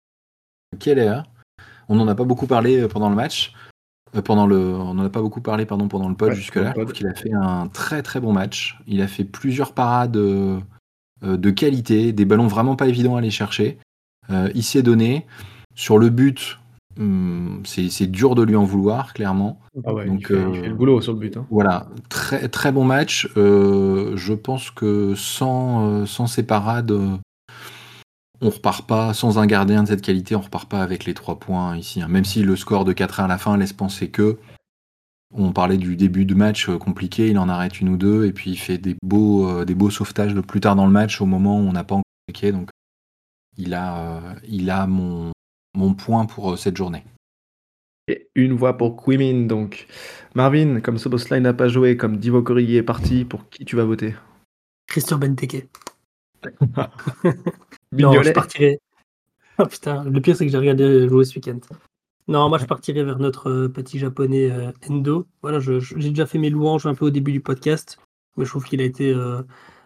[0.78, 1.22] Keller.
[1.88, 3.54] On n'en a pas beaucoup parlé pendant le match.
[4.16, 6.74] Euh, pendant le, on n'en a pas beaucoup parlé pardon, pendant le pod Ouais, jusque-là.
[6.76, 8.78] Je trouve qu'il a fait un très très bon match.
[8.88, 10.18] Il a fait plusieurs parades
[11.22, 13.78] de qualité, des ballons vraiment pas évidents à aller chercher.
[14.30, 15.26] Euh, il s'est donné.
[15.76, 16.60] Sur le but,
[17.00, 19.60] hum, c'est dur de lui en vouloir, clairement.
[19.86, 21.38] Ah ouais, il, fait, il euh, fait le boulot sur le but.
[21.38, 21.46] hein.
[21.50, 23.30] Voilà, très, très bon match.
[23.38, 27.16] Euh, je pense que sans, euh, sans ces parades, euh,
[28.42, 31.40] on repart pas, sans un gardien de cette qualité, on repart pas avec les trois
[31.40, 32.02] points ici.
[32.02, 32.08] hein.
[32.08, 34.38] Même si le score de 4-1 à la fin laisse penser que.
[35.32, 38.34] On parlait du début de match euh, compliqué, il en arrête une ou deux, et
[38.34, 41.22] puis il fait des beaux, euh, des beaux sauvetages de plus tard dans le match,
[41.22, 42.52] au moment où on n'a pas encore cliqué.
[42.52, 42.70] Donc
[43.60, 45.32] il a, euh, il a mon,
[45.76, 47.04] mon point pour euh, cette journée.
[48.08, 49.86] Et une voix pour Quimin, donc.
[50.34, 53.84] Marvin, comme Soboslai n'a pas joué, comme Divo Corrier est parti, pour qui tu vas
[53.84, 54.16] voter?
[54.88, 55.68] Christian Benteke.
[57.92, 58.80] Non, je partirais.
[59.58, 61.60] Oh putain, le pire c'est que j'ai regardé jouer ce week-end.
[62.30, 65.26] Non, moi je partirais vers notre euh, petit japonais euh, Endo.
[65.42, 67.98] Voilà, j'ai déjà fait mes louanges un peu au début du podcast,
[68.38, 69.42] mais je trouve qu'il a été euh,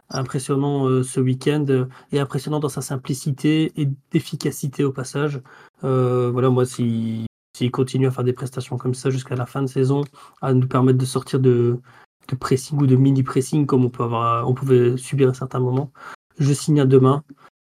[0.10, 5.42] impressionnant euh, ce week-end et impressionnant dans sa simplicité et d'efficacité au passage.
[5.82, 7.26] Voilà, moi si
[7.56, 10.04] s'il continue à faire des prestations comme ça jusqu'à la fin de saison,
[10.42, 11.80] à nous permettre de sortir de,
[12.28, 15.60] de pressing ou de mini pressing comme on peut avoir, on pouvait subir à certains
[15.62, 15.94] moments,
[16.40, 17.24] je signe à demain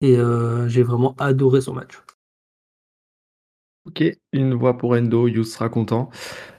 [0.03, 0.19] et
[0.67, 2.03] j'ai vraiment adoré son match.
[3.89, 6.11] OK, une voix pour Endo, Youth sera content.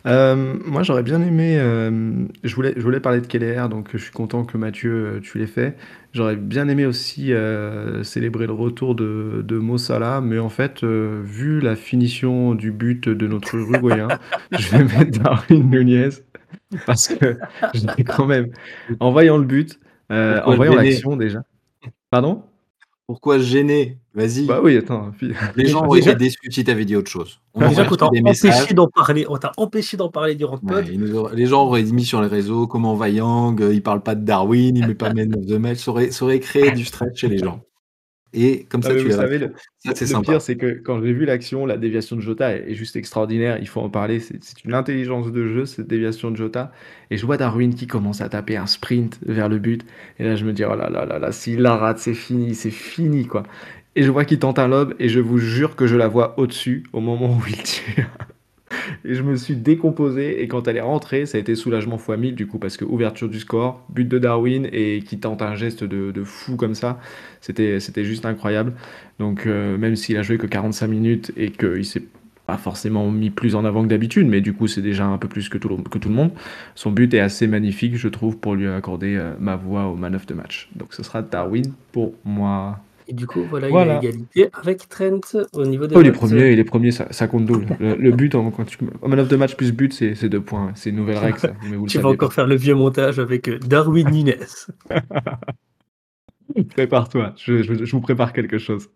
[0.06, 3.98] Hem, moi j'aurais bien aimé, hem, je voulais je voulais parler de Keller, donc je
[4.00, 5.78] suis content que Mathieu, heu, tu l'aies fait.
[6.13, 10.84] J'aurais bien aimé aussi, heu, célébrer le retour de de Mo Salah, mais en fait,
[10.84, 14.15] heu, vu la finition du but de notre Uruguayen,
[14.56, 16.10] je vais mettre Darwin Nunez
[16.86, 17.42] parce que
[17.74, 18.52] j'étais quand même
[19.00, 19.80] en voyant le but,
[20.12, 21.42] heu, en Pourquoi voyant l'action déjà
[22.12, 22.49] pardon?
[23.10, 23.98] Pourquoi gêner?
[24.13, 24.45] Vas-y.
[24.45, 27.10] Bah oui, attends, puis Les gens auraient Déjà- été déçus si tu avais dit autre
[27.10, 27.39] chose.
[27.56, 30.86] On Déjà qu'on t'a empêché d'en parler, on t'a empêché d'en parler durant le pod.
[30.86, 33.74] Ouais, ils nous auraient- les gens auraient mis sur les réseaux comment va Yang, euh,
[33.74, 36.24] il parle pas de Darwin, il met pas Man of the Match, ça aurait, ça
[36.24, 37.62] aurait créé du stress chez les gens.
[38.34, 40.34] Et comme ça, Ah, tu vous savez, le, Ça, le sympa.
[40.34, 43.58] pire, c'est que quand j'ai vu l'action, la déviation de Jota est, juste extraordinaire.
[43.60, 44.20] Il faut en parler.
[44.20, 46.72] C'est c'est une intelligence de jeu, cette déviation de Jota.
[47.10, 49.86] Et je vois Darwin qui commence à taper un sprint vers le but.
[50.20, 52.54] Et là, je me dis, oh là là là là, s'il la rate, c'est fini,
[52.56, 53.44] c'est fini, quoi.
[53.96, 56.39] Et je vois qu'il tente un lob, et je vous jure que je la vois
[56.39, 58.10] au-dessus au moment où il tire.
[59.06, 62.18] Et je me suis décomposé, et quand elle est rentrée, ça a été soulagement x
[62.18, 65.56] 1000 du coup, parce que ouverture du score, but de Darwin, et qui tente un
[65.56, 67.00] geste de, de fou comme ça,
[67.42, 68.74] c'était juste incroyable.
[69.20, 72.04] Donc euh, même s'il a joué que 45 minutes, et qu'il s'est
[72.50, 75.28] pas forcément mis plus en avant que d'habitude, mais du coup c'est déjà un peu
[75.28, 76.32] plus que tout, le, que tout le monde,
[76.74, 80.16] son but est assez magnifique, je trouve, pour lui accorder euh, ma voix au man
[80.16, 80.68] of the match.
[80.76, 82.80] Donc ce sera Darwin pour moi.
[83.12, 83.93] Et du coup, voilà, Voilà.
[84.04, 85.19] il a égalité avec Trent
[85.54, 87.76] au niveau des Oh, les premiers, les premiers, ça, ça compte double.
[87.80, 90.41] Le, le but, en, quand tu, au man of the match plus but, c'est deux
[90.41, 90.72] points.
[90.76, 91.54] C'est une nouvelle règle, ça.
[91.69, 92.36] Mais vous Tu vas encore pas.
[92.36, 94.36] faire le vieux montage avec euh, Darwin Nunes.
[96.76, 98.89] Prépare-toi, je, je- je vous prépare quelque chose.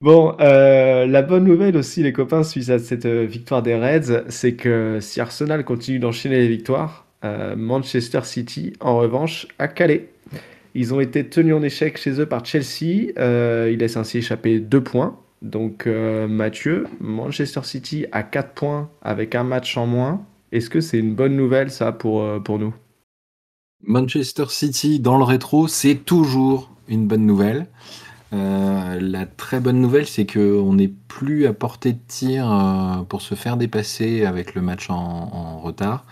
[0.00, 4.24] Bon, euh, la bonne nouvelle aussi, les copains, suite à cette euh, victoire des Reds,
[4.28, 10.10] c'est que si Arsenal continue d'enchaîner les victoires, euh, Manchester City, en revanche, a calé.
[10.78, 13.12] Ils ont été tenus en échec chez eux par Chelsea.
[13.18, 15.18] euh, ils laissent ainsi échapper deux points.
[15.40, 20.22] Donc, euh, Mathieu, Manchester City a 4 points avec un match en moins.
[20.52, 22.74] Est-ce que c'est une bonne nouvelle, ça, pour, euh, pour nous?
[23.84, 27.68] Manchester City dans le rétro, c'est toujours une bonne nouvelle.
[28.34, 33.34] Euh, la très bonne nouvelle, c'est qu'on n'est plus à portée de tir pour se
[33.34, 36.04] faire dépasser avec le match en, en retard.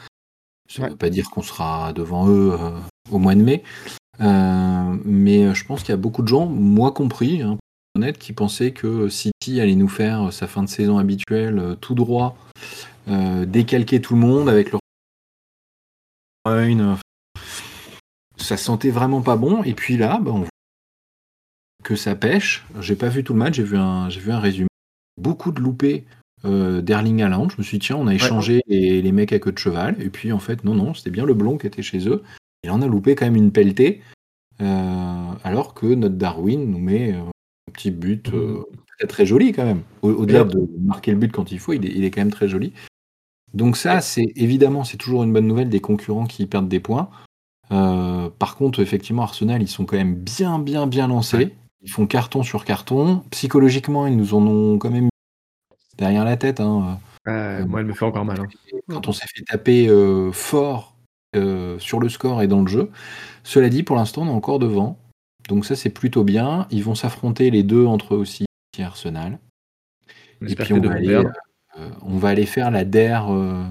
[0.71, 0.91] Ça ne Ouais.
[0.93, 2.53] veut pas dire qu'on sera devant eux
[3.11, 3.63] au mois de mai.
[4.21, 7.97] Euh, mais je pense qu'il y a beaucoup de gens, moi compris, hein, pour être
[7.97, 11.95] honnête, qui pensaient que City allait nous faire sa fin de saison habituelle euh, tout
[11.95, 12.37] droit,
[13.09, 14.81] euh, décalquer tout le monde avec leur
[18.37, 19.63] ça sentait vraiment pas bon.
[19.65, 20.49] Et puis là, bah, on voit
[21.83, 22.65] que ça pêche.
[22.81, 24.69] J'ai pas vu tout le match, j'ai vu un, j'ai vu un résumé.
[25.17, 26.05] Beaucoup de loupés
[26.45, 27.49] euh, d'Erling Haaland.
[27.49, 29.97] Je me suis dit, tiens, on a échangé les, les mecs à queue de cheval.
[30.01, 32.23] Et puis en fait, non, non, c'était bien le blond qui était chez eux.
[32.65, 34.03] Là, on a loupé quand même une pelletée.
[34.61, 38.63] euh, alors que notre Darwin nous met euh, un petit but euh,
[38.99, 39.83] très très joli quand même.
[40.03, 42.31] Au- Au-delà de marquer le but quand il faut, il est, il est quand même
[42.31, 42.73] très joli.
[43.53, 47.11] Donc ça, c'est évidemment, c'est toujours une bonne nouvelle des concurrents qui perdent des points.
[47.73, 51.55] Euh, par contre, effectivement, Arsenal, ils sont quand même bien, bien, bien lancés.
[51.83, 53.23] Ils font carton sur carton.
[53.31, 55.09] Psychologiquement, ils nous en ont quand même
[55.99, 56.61] derrière la tête.
[56.61, 56.99] hein.
[57.29, 58.41] Euh, moi, elle me fait encore mal.
[58.41, 58.47] hein.
[58.89, 59.89] Quand on s'est fait taper
[60.33, 60.94] fort
[61.37, 62.91] euh, sur le score et dans le jeu.
[63.43, 64.99] Cela dit, pour l'instant, on est encore devant.
[65.49, 66.67] Donc ça, c'est plutôt bien.
[66.71, 68.47] Ils vont s'affronter les deux entre eux aussi,
[68.79, 69.39] et Arsenal.
[70.47, 73.65] Et puis on va, aller, euh, on va aller faire la DER euh,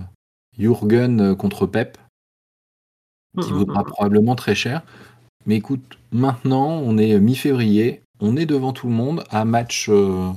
[0.57, 1.97] Jurgen euh, contre Pep,
[3.41, 3.87] qui Mhm, vaudra mhm.
[3.87, 4.83] probablement très cher.
[5.45, 10.31] Mais écoute, maintenant, on est mi-février, on est devant tout le monde à match, euh,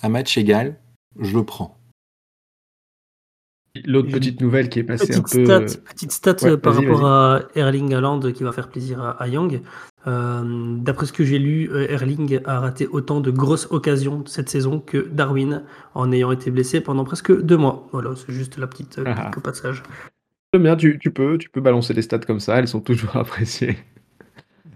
[0.00, 0.76] à match égal.
[1.18, 1.76] Je le prends.
[3.86, 5.66] L'autre petite nouvelle qui est passée un Petite peu.
[5.66, 9.10] stat, petite stat Ouais, euh, par rapport à Erling Haaland qui va faire plaisir à,
[9.12, 9.62] à Young.
[10.06, 10.42] Euh,
[10.78, 14.78] D'après ce que j'ai lu, euh, Erling a raté autant de grosses occasions cette saison
[14.78, 15.62] que Darwin
[15.94, 17.88] en ayant été blessé pendant presque deux mois.
[17.92, 19.30] Voilà, c'est juste la petite euh, Ah.
[19.42, 19.82] passage.
[20.52, 23.16] J'aime bien, tu, tu peux, tu peux balancer des stats comme ça, elles sont toujours
[23.16, 23.78] appréciées.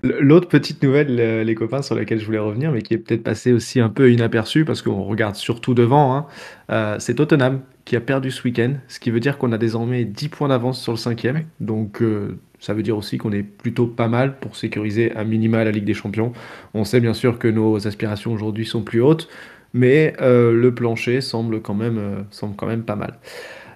[0.03, 3.23] L'autre petite nouvelle, euh, les copains, sur laquelle je voulais revenir, mais qui est peut-être
[3.25, 6.27] passée aussi un peu inaperçue, parce qu'on regarde surtout devant, hein,
[6.71, 10.05] euh, c'est Tottenham qui a perdu ce week-end, ce qui veut dire qu'on a désormais
[10.05, 11.45] 10 points d'avance sur le cinquième.
[11.61, 15.65] Donc euh, ça veut dire aussi qu'on est plutôt pas mal pour sécuriser un minima
[15.65, 16.33] la Ligue des Champions.
[16.75, 19.29] On sait bien sûr que nos aspirations aujourd'hui sont plus hautes,
[19.73, 23.19] mais euh, le plancher semble quand même, euh, semble quand même pas mal.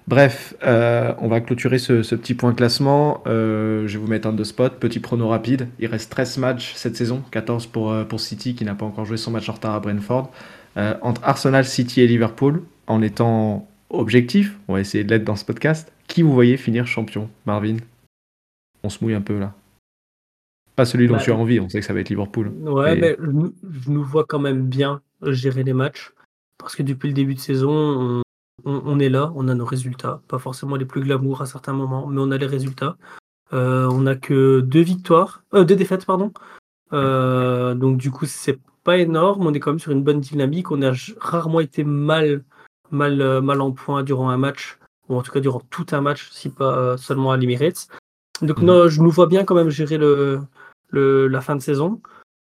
[0.07, 3.23] Bref, euh, on va clôturer ce, ce petit point classement.
[3.27, 4.73] Euh, je vais vous mettre un de spot.
[4.79, 5.69] Petit prono rapide.
[5.79, 9.05] Il reste 13 matchs cette saison, 14 pour, euh, pour City qui n'a pas encore
[9.05, 10.29] joué son match en retard à Brentford.
[11.01, 13.67] Entre Arsenal, City et Liverpool, en étant
[13.99, 15.91] objectif, on va essayer de l'être dans ce podcast.
[16.07, 17.77] Qui vous voyez finir champion, Marvin?
[18.83, 19.53] On se mouille un peu là.
[20.75, 22.47] Pas celui dont Bah, tu as envie, on sait que ça va être Liverpool.
[22.61, 26.11] Ouais, mais je, nous- je nous vois quand même bien gérer les matchs.
[26.57, 28.21] parce que depuis le début de saison,
[28.65, 30.21] on, est là, on a nos résultats.
[30.27, 32.97] Pas forcément les plus glamour à certains moments, mais on a les résultats.
[33.53, 36.31] Euh, on n'a que deux victoires, euh, deux défaites, pardon.
[36.93, 39.45] Euh, donc du coup, c'est pas énorme.
[39.45, 40.71] On est quand même sur une bonne dynamique.
[40.71, 42.43] On a rarement été mal,
[42.91, 44.77] mal, mal en point durant un match,
[45.09, 47.87] ou en tout cas durant tout un match, si pas seulement à l'Emirates.
[48.41, 48.65] Donc mhm.
[48.65, 50.41] non, je nous vois bien quand même gérer le,
[50.89, 52.01] le la fin de saison.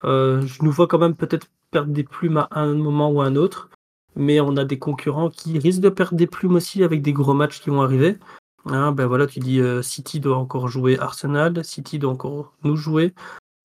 [0.03, 3.35] je nous vois quand même peut-être perdre des plumes à un moment ou à un
[3.35, 3.69] autre
[4.15, 7.33] mais on a des concurrents qui risquent de perdre des plumes aussi avec des gros
[7.33, 8.17] matchs qui vont arriver.
[8.65, 12.75] Hein, ben voilà, tu dis euh, City doit encore jouer Arsenal, City doit encore nous
[12.75, 13.13] jouer.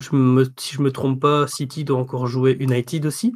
[0.01, 3.35] Je me, si je me trompe pas, City doit encore jouer United aussi.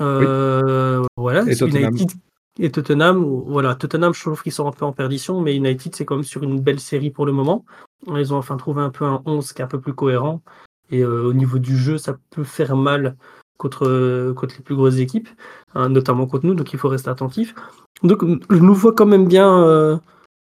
[0.00, 1.42] Euh, voilà.
[1.42, 2.10] United
[2.58, 6.04] et Tottenham, voilà, Tottenham, je trouve qu'ils sont un peu en perdition, mais United, c'est
[6.04, 7.64] quand même sur une belle série pour le moment.
[8.08, 10.42] Ils ont enfin trouvé un peu un 11 qui est un peu plus cohérent.
[10.90, 13.16] Et euh, au niveau du jeu, ça peut faire mal
[13.62, 15.28] contre, contre les plus grosses équipes,
[15.74, 17.54] hein, notamment contre nous, donc il faut rester attentif.
[18.02, 19.96] Donc je nous vois quand même bien euh,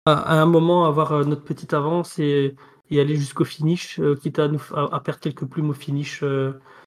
[0.06, 2.56] à, un moment avoir euh, notre petite avance et,
[2.92, 6.24] aller jusqu'au finish, euh, quitte à, nous, à, perdre quelques plumes au finish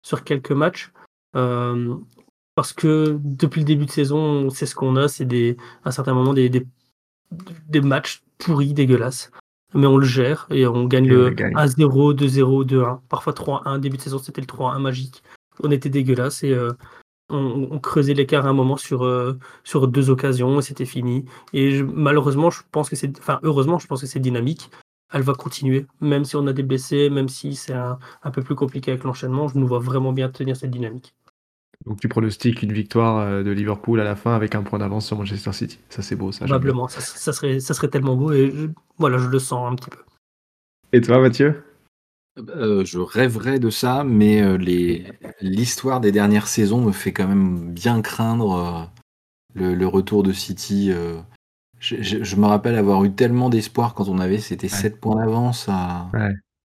[0.03, 0.93] sur quelques matchs.
[2.59, 6.14] Parce que depuis le début de saison, c'est ce qu'on a, c'est des, à certains
[6.14, 6.66] moments des, des,
[7.68, 9.30] des matchs pourris, dégueulasses
[9.74, 13.78] mais on le gère et on gagne le 1-0, 2-0, 2-1, parfois 3-1.
[13.80, 15.22] Début de saison, c'était le 3-1 magique
[15.62, 16.72] on était dégueulasse et euh,
[17.30, 21.24] on, creusait l'écart un moment sur, euh, sur deux occasions et c'était fini.
[21.52, 24.70] Et malheureusement, je pense que c'est, enfin heureusement, je pense que c'est dynamique.
[25.12, 27.98] Elle va continuer, même si on a des blessés, même si c'est un,
[28.32, 29.48] peu plus compliqué avec l'enchaînement.
[29.48, 31.14] Je nous vois vraiment bien tenir cette dynamique.
[31.89, 35.07] Donc tu pronostiques une victoire euh, de Liverpool à la fin avec un point d'avance
[35.07, 35.78] sur Manchester City.
[35.89, 36.45] Ça c'est beau, ça.
[36.45, 37.01] Probablement, ça,
[37.32, 38.53] serait, ça serait tellement beau et
[38.99, 40.03] voilà, je le sens un petit peu.
[40.93, 41.62] Et toi, Mathieu?
[42.39, 44.59] Euh, je rêverais de ça, mais euh,
[45.41, 48.91] l'histoire des dernières saisons me fait quand même bien craindre
[49.55, 50.93] le, retour de City.
[51.80, 55.68] Je, me rappelle avoir eu tellement d'espoir quand on avait, c'était 7 points d'avance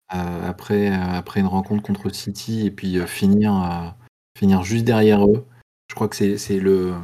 [0.09, 3.95] après, après une rencontre contre City et puis finir,
[4.41, 5.45] finir juste derrière eux.
[5.89, 6.95] Je crois que c'est le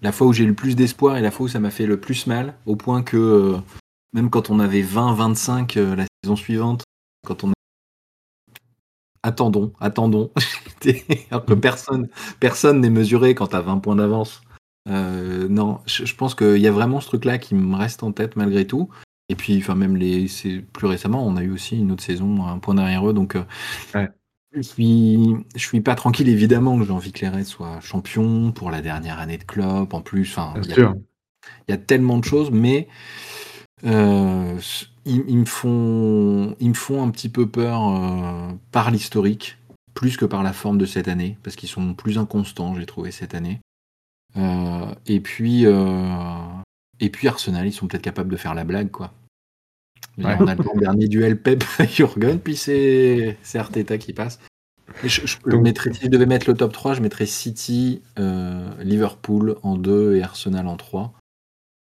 [0.00, 2.00] la fois où j'ai le plus d'espoir et la fois où ça m'a fait le
[2.00, 3.56] plus mal, au point que
[4.12, 6.84] même quand on avait 20-25 la saison suivante,
[7.26, 7.52] quand on
[9.22, 10.30] attendons, attendons.
[11.30, 12.08] Alors que personne
[12.40, 14.42] personne n'est mesuré quand tu as 20 points d'avance.
[14.88, 18.36] Euh, non, je, pense qu'il y a vraiment ce truc-là qui me reste en tête
[18.36, 18.88] malgré tout.
[19.30, 20.26] Et puis, enfin, même les,
[20.72, 23.14] plus récemment, on a eu aussi une autre saison, un point derrière eux.
[23.14, 24.06] Donc, euh,
[24.54, 25.18] je suis,
[25.54, 26.28] je suis pas tranquille.
[26.28, 29.92] Évidemment que j'ai envie que les Reds soient champions pour la dernière année de club.
[29.92, 32.88] En plus, enfin, il y, a tellement de choses, mais
[33.84, 34.58] euh,
[35.04, 39.58] ils, me font, ils me font un petit peu peur euh, par l'historique,
[39.94, 43.10] plus que par la forme de cette année, parce qu'ils sont plus inconstants, j'ai trouvé
[43.10, 43.60] cette année.
[44.36, 49.12] Euh, et puis, et puis Arsenal, ils sont peut-être capables de faire la blague, quoi.
[50.18, 54.40] On a le dernier duel Pep Jurgen, puis c'est Arteta qui passe.
[55.02, 58.02] je, si je devais mettre le top 3, je mettrais City,
[58.80, 61.14] Liverpool en 2 et Arsenal en 3.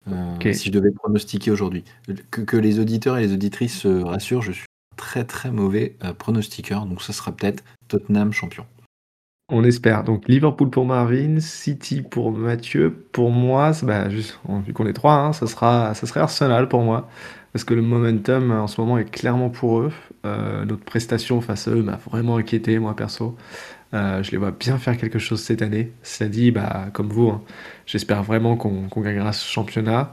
[0.09, 1.85] Euh, si je devais pronostiquer aujourd'hui.
[2.31, 4.67] Que, les auditeurs et les auditrices se rassurent, je suis
[4.97, 8.67] très très mauvais euh, pronostiqueur, donc ça sera peut-être Tottenham champion.
[9.49, 10.05] On espère.
[10.05, 13.07] Donc Liverpool pour Marvin, City pour Mathieu.
[13.13, 16.83] Pour moi, bah, juste, vu qu'on est trois, hein, ça, sera, ça serait Arsenal pour
[16.83, 17.09] moi.
[17.57, 19.91] Parce que le momentum en ce moment est clairement pour eux.
[20.27, 23.35] Euh, notre prestation face à eux m'a vraiment inquiété, moi perso.
[23.95, 25.91] Euh, je les vois bien faire quelque chose cette année.
[26.03, 27.41] Cela dit, bah, comme vous, hein,
[27.87, 30.13] j'espère vraiment qu'on gagnera ce championnat.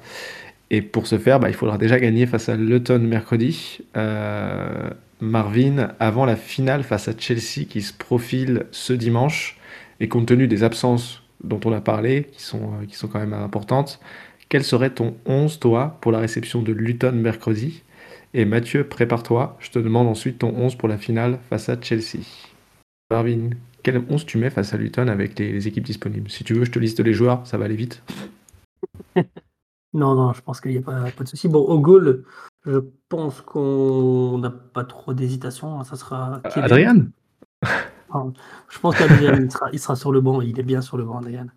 [0.70, 3.80] Et pour ce faire, bah, il faudra déjà gagner face à Luton mercredi.
[3.98, 9.58] Euh, Marvin, avant la finale face à Chelsea qui se profile ce dimanche,
[10.00, 14.00] et compte tenu des absences dont on a parlé, euh, qui sont quand même importantes,
[14.54, 17.82] quel serait ton 11, toi, pour la réception de Luton mercredi?
[18.36, 22.20] Et Mathieu, prépare-toi, je te demande ensuite ton 11 pour la finale face à Chelsea.
[23.10, 23.50] Marvin,
[23.82, 26.30] quel 11 tu mets face à Luton avec les, équipes disponibles?
[26.30, 28.04] Si tu veux, je te liste les joueurs, ça va aller vite.
[29.96, 31.50] non, non, je pense qu'il n'y a pas, de souci.
[31.50, 32.24] Bon, au goal,
[32.64, 32.78] je
[33.10, 35.84] pense qu'on n'a pas trop d'hésitation.
[35.84, 36.44] Ça sera.
[36.58, 37.08] Adrien
[37.64, 40.42] Je pense qu'Adrien, il, sera, sur le banc.
[40.42, 41.48] Il est bien sur le banc, Adrien.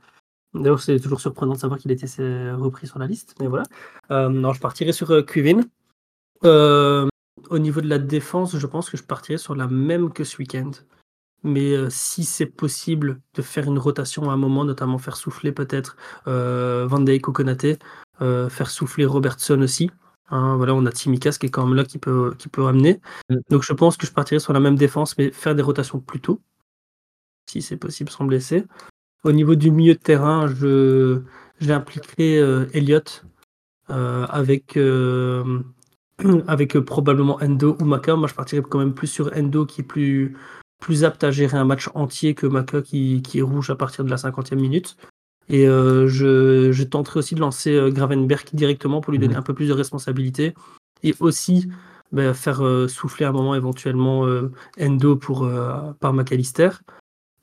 [0.61, 2.07] D'ailleurs, c'est toujours surprenant de savoir qu'il était
[2.53, 3.35] repris sur la liste.
[3.41, 3.65] Mais voilà.
[4.11, 5.25] Euh, non, je partirai sur euh,
[6.45, 7.09] euh,
[7.51, 10.39] au niveau de la défense, je pense que je partirai sur la même que ce
[10.39, 10.71] week-end
[11.47, 15.53] mais euh, si c'est possible de faire une rotation à un moment, notamment faire souffler
[15.53, 15.97] peut-être
[16.27, 17.79] euh, Van Dijk ou Konaté,
[18.21, 19.91] euh, faire souffler Robertson aussi.
[20.29, 23.01] Hein, voilà, on a Timikas qui est quand même là qui peut, qui peut ramener.
[23.31, 23.37] Mm.
[23.51, 26.21] Donc je pense que je partirai sur la même défense, mais faire des rotations plus
[26.21, 26.41] tôt,
[27.49, 28.65] si c'est possible sans blesser.
[29.27, 31.19] Au niveau du milieu de terrain, je
[31.61, 33.25] j'impliquerai euh, Elliott
[33.91, 35.63] euh, avec, euh,
[36.47, 38.15] avec probablement Endo ou Maka.
[38.15, 40.37] Moi, je partirais quand même plus sur Endo qui est plus,
[40.81, 44.05] plus apte à gérer un match entier que Maka qui, qui est rouge à partir
[44.05, 44.97] de la 50e minute.
[45.49, 49.41] Et je, je tenterai aussi de lancer Gravenberg directement pour lui donner Mhm.
[49.41, 50.55] un peu plus de responsabilité.
[51.03, 51.69] Et aussi
[52.13, 54.25] bah, faire souffler un moment éventuellement
[54.81, 55.49] Endo pour,
[55.99, 56.71] par McAllister.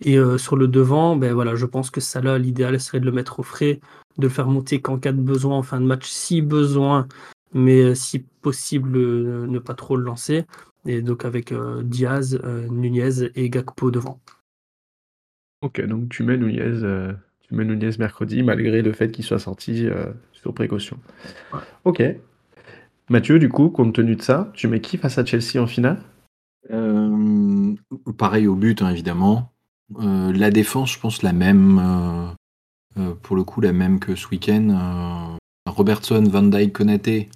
[0.04, 3.12] Et euh, sur le devant, ben voilà, je pense que Salah, l'idéal serait de le
[3.14, 3.80] mettre au frais,
[4.18, 7.08] de le faire monter qu'en cas de besoin, en fin de match, si besoin,
[7.54, 10.45] mais euh, si possible, euh, ne pas trop le lancer.
[10.86, 14.20] Et donc avec euh, Diaz, euh, Nunez et Gakpo devant.
[15.62, 19.39] Ok, donc tu mets Nunez, euh, tu mets Nunez mercredi, malgré le fait qu'il soit
[19.39, 20.99] sorti euh, sur précaution.
[21.54, 21.60] Ouais.
[21.86, 22.04] Ok.
[23.10, 26.01] Mathieu, du coup, compte tenu de ça, tu mets qui face à Chelsea en finale?
[26.72, 27.74] Euh,
[28.18, 29.53] pareil au but, hein, évidemment.
[29.98, 31.80] Euh, la défense, je pense la même.
[31.80, 32.28] euh,
[32.98, 35.38] euh, pour le coup, la même que ce week-end.
[35.66, 37.30] Robertson, Van Dijk, Konaté.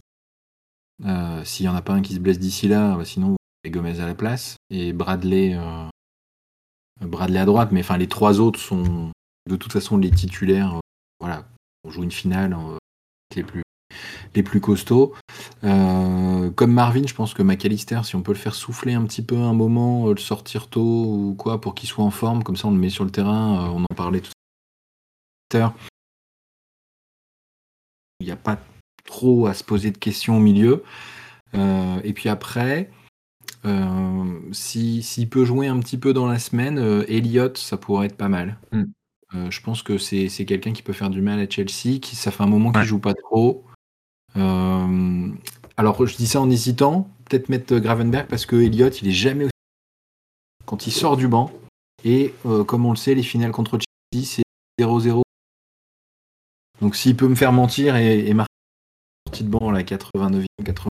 [1.43, 3.99] S'il n'y en a pas un qui se blesse d'ici là, bah, sinon, avez Gomez
[3.99, 4.57] à la place.
[4.69, 5.57] Et Bradley,
[7.01, 7.71] Bradley à droite.
[7.71, 9.11] Mais enfin, les trois autres sont
[9.49, 10.79] de toute façon les titulaires.
[11.19, 11.47] voilà,
[11.83, 12.55] on joue une finale
[13.35, 13.63] les plus
[14.35, 15.13] les plus costauds.
[15.63, 19.21] Euh, comme Marvin, je pense que McAllister, si on peut le faire souffler un petit
[19.21, 22.55] peu un moment, euh, le sortir tôt ou quoi, pour qu'il soit en forme, comme
[22.55, 24.31] ça on le met sur le terrain, euh, on en parlait tout
[25.53, 25.73] à l'heure.
[28.19, 28.59] Il n'y a pas
[29.05, 30.83] trop à se poser de questions au milieu.
[31.53, 32.89] Euh, et puis après,
[33.65, 38.07] euh, si- s'il peut jouer un petit peu dans la semaine, euh, Elliott, ça pourrait
[38.07, 38.57] être pas mal.
[38.71, 38.83] Mm.
[39.35, 42.31] Euh, je pense que c'est quelqu'un qui peut faire du mal à Chelsea, qui ça
[42.31, 42.87] fait un moment qu'il Ouais.
[42.87, 43.65] joue pas trop.
[44.35, 45.29] Euh,
[45.77, 49.13] alors je dis ça en hésitant, peut-être mettre euh, Gravenberg parce que Elliott, il est
[49.13, 49.51] jamais aussi
[50.65, 51.51] quand il sort du banc.
[52.03, 53.79] Et euh, comme on le sait, les finales contre
[54.11, 55.21] Chelsea, c'est 0-0.
[56.81, 58.51] Donc s'il peut me faire mentir et, et marquer
[59.27, 60.87] sortie de banc à la 89e, 80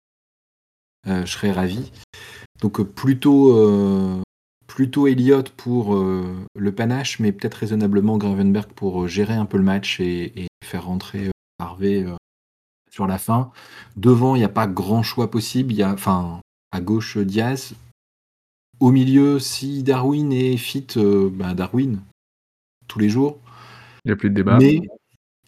[1.07, 1.93] euh, je serais ravi.
[2.61, 4.23] Donc plutôt,
[4.67, 9.99] plutôt Elliott pour le panache, mais peut-être raisonnablement Gravenberg pour gérer un peu le match
[9.99, 12.05] et, et faire rentrer Harvey
[12.91, 13.51] sur la fin.
[13.97, 15.73] Devant, il n'y a pas grand choix possible.
[15.73, 16.41] Il y a, enfin,
[16.73, 17.75] à gauche, euh, Diaz.
[18.81, 22.01] Au milieu, si Darwin est fit, euh, bah, Darwin,
[22.89, 23.39] tous les jours.
[24.05, 24.59] Il n'y a plus de débat.
[24.59, 24.81] Mais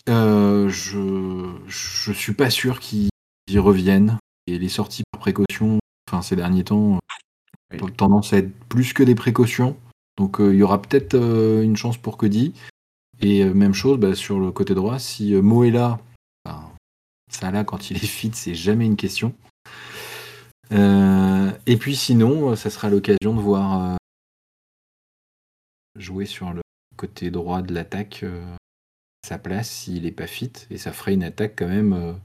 [0.09, 3.09] euh, je je suis pas sûr qu'ils
[3.49, 4.18] y reviennent.
[4.47, 5.78] Et les sorties par précaution,
[6.11, 6.99] enfin ces derniers temps,
[7.72, 7.82] Oui.
[7.82, 9.76] ont tendance à être plus que des précautions.
[10.18, 12.53] Donc euh, il y aura peut-être euh, une chance pour Cody.
[13.20, 16.01] Et euh, même chose bah, sur le côté droit, si euh, Mo est là,
[16.45, 16.61] ben,
[17.40, 19.34] là quand il est fit, c'est jamais une question.
[20.72, 23.96] Euh, et puis sinon, euh, ça sera l'occasion de voir euh,
[25.98, 26.62] jouer sur le
[26.96, 28.24] côté droit de l'attaque
[29.26, 32.18] sa place s'il est pas fit et ça ferait une attaque quand même.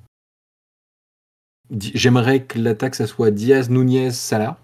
[1.70, 4.60] J'aimerais que l'attaque ça soit Diaz, Nunez, Salah.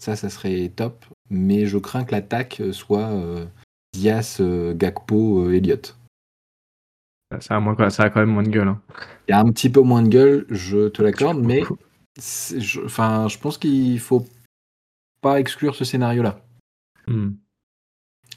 [0.00, 1.04] Ça, ça serait top.
[1.28, 3.12] Mais je crains que l'attaque soit
[3.92, 4.40] Diaz,
[4.74, 5.98] Gakpo, Elliott.
[7.38, 8.68] Ça a, moins- ça a quand même moins de gueule.
[8.68, 8.82] hein.
[9.28, 11.62] Il y a un petit peu moins de gueule, je te l'accorde, mais
[12.18, 14.26] je, enfin, je pense qu'il faut
[15.20, 16.40] pas exclure ce scénario-là.
[17.06, 17.30] Hmm.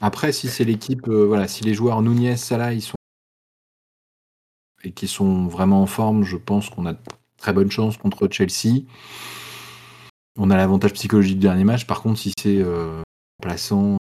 [0.00, 2.94] Après, si c'est l'équipe, euh, voilà, si les joueurs Nunez, Salah, ils sont
[4.84, 6.98] et qui sont vraiment en forme, je pense qu'on a de
[7.38, 8.84] très bonnes chances contre Chelsea.
[10.36, 11.86] On a l'avantage psychologique du dernier match.
[11.86, 13.00] Par contre, si c'est euh,
[13.42, 13.96] remplaçant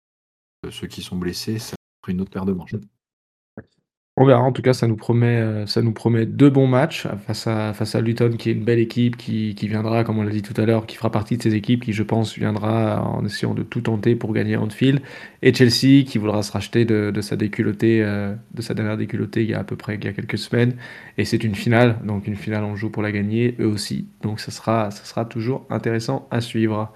[0.65, 2.77] euh, ceux qui sont blessés, ça ferait une autre paire de manches.
[4.21, 4.43] On verra.
[4.43, 7.73] En tout cas, ça nous promet, euh, ça nous promet deux bons matchs face à,
[7.73, 10.43] face à Luton, qui est une belle équipe, qui, qui viendra, comme on l'a dit
[10.43, 13.55] tout à l'heure, qui fera partie de ces équipes qui, je pense, viendra en essayant
[13.55, 15.03] de tout tenter pour gagner Anfield.
[15.43, 19.51] Et Chelsea, qui voudra se racheter de, sa déculottée, euh, de sa dernière déculottée il
[19.51, 20.75] y a à peu près il y a quelques semaines.
[21.17, 24.09] Et c'est une finale, donc une finale, on joue pour la gagner, eux aussi.
[24.23, 26.93] Donc ça sera, ça sera toujours intéressant à suivre.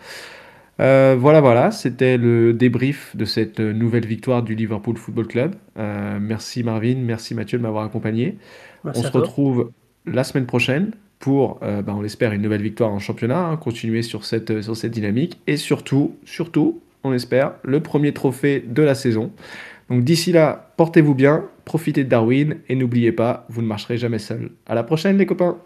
[0.82, 5.54] Euh, voilà, voilà, c'était le débrief de cette nouvelle victoire du Liverpool Football Club.
[5.78, 8.36] Euh, merci Marvin, merci Mathieu de m'avoir accompagné.
[8.84, 9.20] Merci on se toi.
[9.20, 9.70] retrouve
[10.06, 14.02] la semaine prochaine pour, euh, bah, on l'espère, une nouvelle victoire en championnat, hein, continuer
[14.02, 18.96] sur cette, sur cette dynamique et surtout, surtout, on espère, le premier trophée de la
[18.96, 19.30] saison.
[19.88, 24.18] Donc d'ici là, portez-vous bien, profitez de Darwin et n'oubliez pas, vous ne marcherez jamais
[24.18, 24.50] seul.
[24.66, 25.58] À la prochaine les copains.